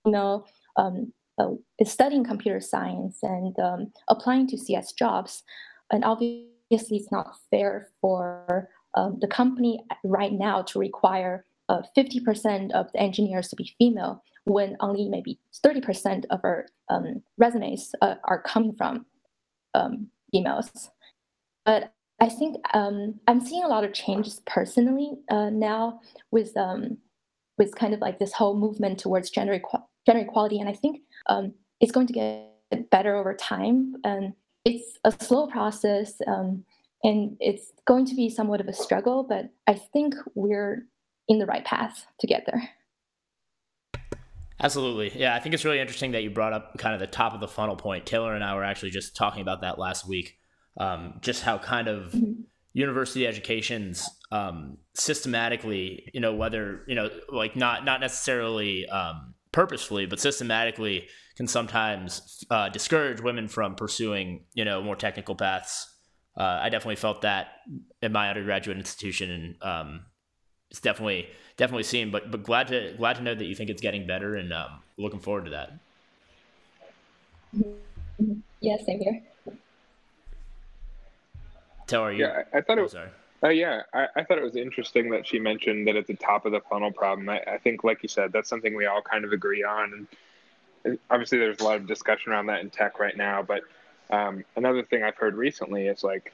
know 0.06 0.46
um, 0.78 1.12
uh, 1.40 1.52
studying 1.84 2.24
computer 2.24 2.60
science 2.60 3.20
and 3.22 3.58
um, 3.60 3.92
applying 4.10 4.48
to 4.48 4.58
cs 4.58 4.92
jobs. 4.94 5.44
And 5.92 6.04
obviously 6.04 6.98
it's 6.98 7.12
not 7.12 7.36
fair 7.52 7.90
for 8.02 8.70
um, 8.96 9.18
the 9.22 9.28
company 9.28 9.84
right 10.04 10.34
now 10.34 10.64
to 10.64 10.80
require 10.80 11.46
uh, 11.70 11.82
50% 11.96 12.72
of 12.72 12.92
the 12.92 13.00
engineers 13.00 13.48
to 13.50 13.56
be 13.56 13.76
female 13.78 14.24
when 14.46 14.78
only 14.80 15.10
maybe 15.10 15.40
30% 15.66 16.26
of 16.30 16.40
our 16.44 16.68
um, 16.90 17.22
resumes 17.38 17.94
uh, 18.02 18.16
are 18.24 18.42
coming 18.42 18.74
from 18.74 19.06
um, 19.74 20.08
females. 20.32 20.90
But 21.66 21.94
I 22.20 22.30
think 22.30 22.56
um, 22.74 23.20
I'm 23.28 23.42
seeing 23.42 23.64
a 23.64 23.68
lot 23.68 23.84
of 23.84 23.94
changes 23.94 24.42
personally 24.46 25.12
uh, 25.30 25.50
now 25.50 26.00
with 26.32 26.56
um, 26.58 26.98
with 27.58 27.76
kind 27.76 27.94
of 27.94 28.00
like 28.00 28.20
this 28.20 28.34
whole 28.34 28.56
movement 28.56 29.00
towards 29.00 29.30
gender, 29.30 29.60
equ- 29.60 29.84
gender 30.06 30.22
equality. 30.22 30.60
And 30.60 30.70
I 30.70 30.74
think 30.74 31.02
um, 31.28 31.54
it's 31.80 31.92
going 31.92 32.08
to 32.08 32.14
get 32.14 32.90
better 32.92 33.16
over 33.16 33.34
time. 33.34 33.96
And 34.04 34.34
it's 34.64 34.98
a 35.04 35.12
slow 35.24 35.48
process. 35.48 36.14
Um, 36.28 36.64
and 37.04 37.38
it's 37.40 37.72
going 37.86 38.06
to 38.06 38.16
be 38.16 38.30
somewhat 38.30 38.62
of 38.62 38.68
a 38.68 38.74
struggle, 38.74 39.24
but 39.24 39.50
I 39.68 39.74
think 39.74 40.16
we're 40.36 40.88
in 41.28 41.40
the 41.40 41.46
right 41.46 41.66
path 41.66 42.06
to 42.20 42.28
get 42.28 42.44
there. 42.46 42.70
Absolutely. 44.60 45.12
Yeah, 45.20 45.36
I 45.36 45.40
think 45.40 45.54
it's 45.54 45.66
really 45.66 45.80
interesting 45.80 46.12
that 46.14 46.24
you 46.24 46.32
brought 46.32 46.54
up 46.54 46.78
kind 46.78 46.96
of 46.96 47.00
the 47.00 47.08
top 47.08 47.34
of 47.34 47.40
the 47.40 47.48
funnel 47.48 47.76
point. 47.76 48.06
Taylor 48.06 48.34
and 48.34 48.44
I 48.44 48.56
were 48.56 48.64
actually 48.64 48.90
just 48.90 49.16
talking 49.16 49.42
about 49.42 49.62
that 49.62 49.78
last 49.78 50.08
week. 50.08 50.38
Um, 50.80 51.16
just 51.22 51.44
how 51.44 51.58
kind 51.58 51.88
of 51.88 52.12
mm-hmm. 52.12 52.42
university 52.74 53.26
educations 53.28 54.08
um, 54.32 54.78
systematically, 54.94 56.10
you 56.14 56.20
know, 56.20 56.34
whether 56.36 56.84
you 56.88 56.96
know, 56.96 57.10
like 57.30 57.56
not 57.56 57.86
not 57.86 58.00
necessarily 58.00 58.88
um, 58.88 59.36
purposefully, 59.52 60.06
but 60.06 60.20
systematically, 60.20 61.08
can 61.36 61.48
sometimes 61.48 62.44
uh, 62.50 62.70
discourage 62.70 63.22
women 63.22 63.48
from 63.48 63.76
pursuing, 63.76 64.46
you 64.54 64.66
know, 64.66 64.82
more 64.82 64.96
technical 64.96 65.36
paths. 65.36 65.88
Uh, 66.36 66.60
I 66.62 66.70
definitely 66.70 66.98
felt 66.98 67.22
that 67.22 67.48
in 68.02 68.12
my 68.12 68.30
undergraduate 68.30 68.78
institution, 68.78 69.32
and 69.32 69.64
um, 69.64 70.06
it's 70.70 70.80
definitely 70.80 71.30
definitely 71.58 71.84
seen. 71.84 72.12
But 72.12 72.32
but 72.32 72.44
glad 72.44 72.68
to 72.70 72.94
glad 72.98 73.18
to 73.18 73.24
know 73.24 73.36
that 73.36 73.46
you 73.46 73.56
think 73.56 73.70
it's 73.70 73.82
getting 73.82 74.08
better, 74.08 74.36
and 74.36 74.54
um, 74.54 74.80
looking 74.98 75.20
forward 75.20 75.46
to 75.46 75.52
that. 75.52 75.74
Mm-hmm. 77.56 78.34
Yeah, 78.62 78.78
same 78.86 79.00
here. 79.00 79.22
Taylor, 81.86 82.12
you? 82.12 82.26
Yeah, 82.26 82.44
I, 82.54 82.58
I 82.58 82.62
thought 82.62 82.78
it 82.78 82.82
oh, 82.82 82.84
was. 82.84 82.92
Sorry. 82.92 83.10
Uh, 83.44 83.50
yeah, 83.50 83.84
I, 83.94 84.08
I, 84.16 84.24
thought 84.24 84.40
it 84.40 84.44
was 84.44 84.56
interesting 84.56 85.12
that 85.12 85.28
she 85.28 85.38
mentioned 85.38 85.88
that 85.88 85.96
at 85.96 86.08
the 86.08 86.16
top 86.16 86.48
of 86.48 86.52
the 86.52 86.60
funnel 86.60 86.92
problem. 86.92 87.30
I, 87.30 87.40
I, 87.42 87.58
think, 87.60 87.84
like 87.84 88.02
you 88.02 88.10
said, 88.10 88.34
that's 88.34 88.50
something 88.50 88.76
we 88.76 88.88
all 88.88 89.02
kind 89.02 89.24
of 89.24 89.32
agree 89.32 89.64
on. 89.64 90.08
And 90.84 91.00
obviously, 91.12 91.38
there's 91.38 91.60
a 91.60 91.64
lot 91.64 91.76
of 91.76 91.86
discussion 91.86 92.32
around 92.32 92.48
that 92.48 92.62
in 92.62 92.72
tech 92.72 93.00
right 93.00 93.16
now. 93.16 93.44
But 93.44 93.62
um, 94.10 94.44
another 94.56 94.82
thing 94.82 95.04
I've 95.04 95.18
heard 95.18 95.36
recently 95.36 95.86
is 95.86 96.04
like, 96.04 96.34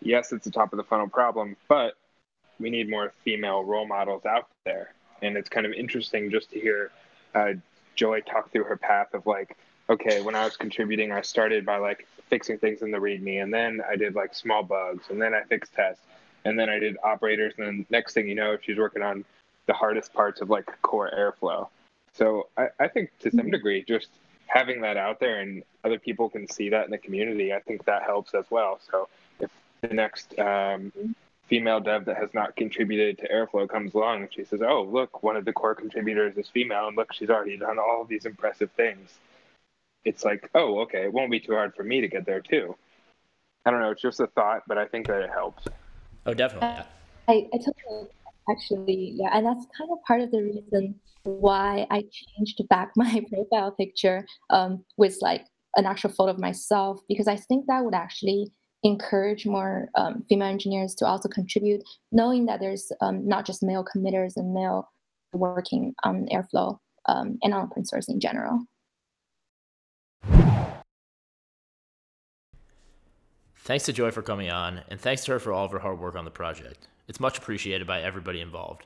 yes, 0.00 0.32
it's 0.32 0.46
a 0.46 0.50
top 0.50 0.72
of 0.72 0.76
the 0.76 0.84
funnel 0.84 1.08
problem, 1.08 1.56
but 1.68 1.94
we 2.58 2.70
need 2.70 2.88
more 2.88 3.12
female 3.24 3.64
role 3.64 3.86
models 3.86 4.24
out 4.26 4.48
there. 4.64 4.92
And 5.22 5.36
it's 5.36 5.48
kind 5.48 5.66
of 5.66 5.72
interesting 5.72 6.30
just 6.30 6.50
to 6.50 6.60
hear 6.60 6.90
uh, 7.34 7.54
Joy 7.94 8.20
talk 8.20 8.50
through 8.52 8.64
her 8.64 8.76
path 8.76 9.14
of 9.14 9.26
like, 9.26 9.56
okay, 9.88 10.22
when 10.22 10.34
I 10.34 10.44
was 10.44 10.56
contributing, 10.56 11.12
I 11.12 11.22
started 11.22 11.64
by 11.64 11.78
like 11.78 12.06
fixing 12.28 12.58
things 12.58 12.82
in 12.82 12.90
the 12.90 12.98
README, 12.98 13.42
and 13.42 13.52
then 13.52 13.80
I 13.88 13.96
did 13.96 14.14
like 14.14 14.34
small 14.34 14.62
bugs, 14.62 15.04
and 15.10 15.20
then 15.20 15.34
I 15.34 15.42
fixed 15.42 15.74
tests, 15.74 16.02
and 16.44 16.58
then 16.58 16.68
I 16.68 16.78
did 16.78 16.96
operators, 17.02 17.54
and 17.58 17.66
then 17.66 17.86
next 17.90 18.14
thing 18.14 18.28
you 18.28 18.34
know, 18.34 18.56
she's 18.62 18.78
working 18.78 19.02
on 19.02 19.24
the 19.66 19.72
hardest 19.72 20.12
parts 20.12 20.40
of 20.40 20.50
like 20.50 20.70
core 20.82 21.10
airflow. 21.16 21.68
So 22.12 22.48
I, 22.56 22.68
I 22.78 22.88
think 22.88 23.10
to 23.20 23.30
some 23.30 23.50
degree, 23.50 23.84
just 23.86 24.08
having 24.46 24.80
that 24.82 24.96
out 24.96 25.20
there 25.20 25.40
and 25.40 25.62
other 25.84 25.98
people 25.98 26.28
can 26.28 26.48
see 26.48 26.68
that 26.68 26.84
in 26.84 26.90
the 26.90 26.98
community, 26.98 27.52
I 27.52 27.60
think 27.60 27.84
that 27.86 28.02
helps 28.02 28.34
as 28.34 28.44
well. 28.50 28.78
So 28.90 29.08
if 29.40 29.50
the 29.80 29.88
next 29.88 30.38
um, 30.38 30.92
female 31.48 31.80
dev 31.80 32.04
that 32.06 32.16
has 32.16 32.30
not 32.34 32.56
contributed 32.56 33.18
to 33.18 33.28
Airflow 33.28 33.68
comes 33.68 33.94
along 33.94 34.22
and 34.22 34.32
she 34.32 34.44
says, 34.44 34.60
"Oh, 34.62 34.82
look, 34.82 35.22
one 35.22 35.36
of 35.36 35.44
the 35.44 35.52
core 35.52 35.74
contributors 35.74 36.36
is 36.36 36.48
female, 36.48 36.88
and 36.88 36.96
look, 36.96 37.12
she's 37.12 37.30
already 37.30 37.56
done 37.56 37.78
all 37.78 38.02
of 38.02 38.08
these 38.08 38.24
impressive 38.24 38.70
things." 38.72 39.18
It's 40.04 40.24
like, 40.24 40.50
oh, 40.54 40.80
okay, 40.80 41.04
it 41.04 41.12
won't 41.12 41.30
be 41.30 41.40
too 41.40 41.52
hard 41.52 41.74
for 41.74 41.82
me 41.82 42.00
to 42.00 42.08
get 42.08 42.26
there 42.26 42.40
too. 42.40 42.76
I 43.64 43.70
don't 43.70 43.80
know. 43.80 43.90
It's 43.90 44.02
just 44.02 44.20
a 44.20 44.26
thought, 44.28 44.62
but 44.68 44.76
I 44.76 44.86
think 44.86 45.06
that 45.06 45.22
it 45.22 45.30
helps. 45.30 45.64
Oh, 46.26 46.34
definitely. 46.34 46.68
Yeah. 46.68 46.84
I, 47.28 47.48
I 47.52 47.56
totally 47.56 48.10
actually, 48.50 49.14
yeah, 49.16 49.30
and 49.32 49.46
that's 49.46 49.66
kind 49.76 49.90
of 49.90 49.98
part 50.06 50.20
of 50.20 50.30
the 50.30 50.42
reason 50.42 51.00
why 51.22 51.86
I 51.90 52.04
changed 52.12 52.60
back 52.68 52.92
my 52.96 53.24
profile 53.32 53.72
picture 53.72 54.26
um, 54.50 54.84
with 54.96 55.16
like 55.20 55.46
an 55.76 55.86
actual 55.86 56.10
photo 56.10 56.32
of 56.32 56.38
myself 56.38 57.00
because 57.08 57.26
I 57.26 57.36
think 57.36 57.66
that 57.66 57.84
would 57.84 57.94
actually 57.94 58.52
encourage 58.84 59.46
more 59.46 59.88
um, 59.96 60.22
female 60.28 60.48
engineers 60.48 60.94
to 60.96 61.06
also 61.06 61.28
contribute, 61.28 61.82
knowing 62.12 62.46
that 62.46 62.60
there's 62.60 62.92
um, 63.00 63.26
not 63.26 63.44
just 63.44 63.62
male 63.62 63.82
committers 63.82 64.36
and 64.36 64.54
male 64.54 64.90
working 65.32 65.94
on 66.04 66.26
Airflow 66.30 66.78
um, 67.06 67.38
and 67.42 67.52
on 67.52 67.64
open 67.64 67.84
source 67.84 68.08
in 68.08 68.20
general. 68.20 68.60
Thanks 73.56 73.86
to 73.86 73.94
Joy 73.94 74.10
for 74.10 74.20
coming 74.20 74.50
on, 74.50 74.82
and 74.90 75.00
thanks 75.00 75.24
to 75.24 75.32
her 75.32 75.38
for 75.38 75.50
all 75.50 75.64
of 75.64 75.70
her 75.70 75.78
hard 75.78 75.98
work 75.98 76.16
on 76.16 76.26
the 76.26 76.30
project. 76.30 76.86
It's 77.08 77.18
much 77.18 77.38
appreciated 77.38 77.86
by 77.86 78.02
everybody 78.02 78.40
involved. 78.40 78.84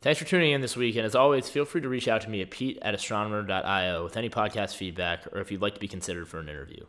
Thanks 0.00 0.20
for 0.20 0.24
tuning 0.24 0.52
in 0.52 0.60
this 0.60 0.76
week, 0.76 0.94
and 0.94 1.04
as 1.04 1.16
always, 1.16 1.50
feel 1.50 1.64
free 1.64 1.80
to 1.80 1.88
reach 1.88 2.06
out 2.06 2.20
to 2.22 2.30
me 2.30 2.40
at 2.42 2.50
pete 2.50 2.78
at 2.80 2.94
astronomer.io 2.94 4.04
with 4.04 4.16
any 4.16 4.30
podcast 4.30 4.76
feedback 4.76 5.26
or 5.32 5.40
if 5.40 5.50
you'd 5.50 5.60
like 5.60 5.74
to 5.74 5.80
be 5.80 5.88
considered 5.88 6.28
for 6.28 6.38
an 6.38 6.48
interview. 6.48 6.86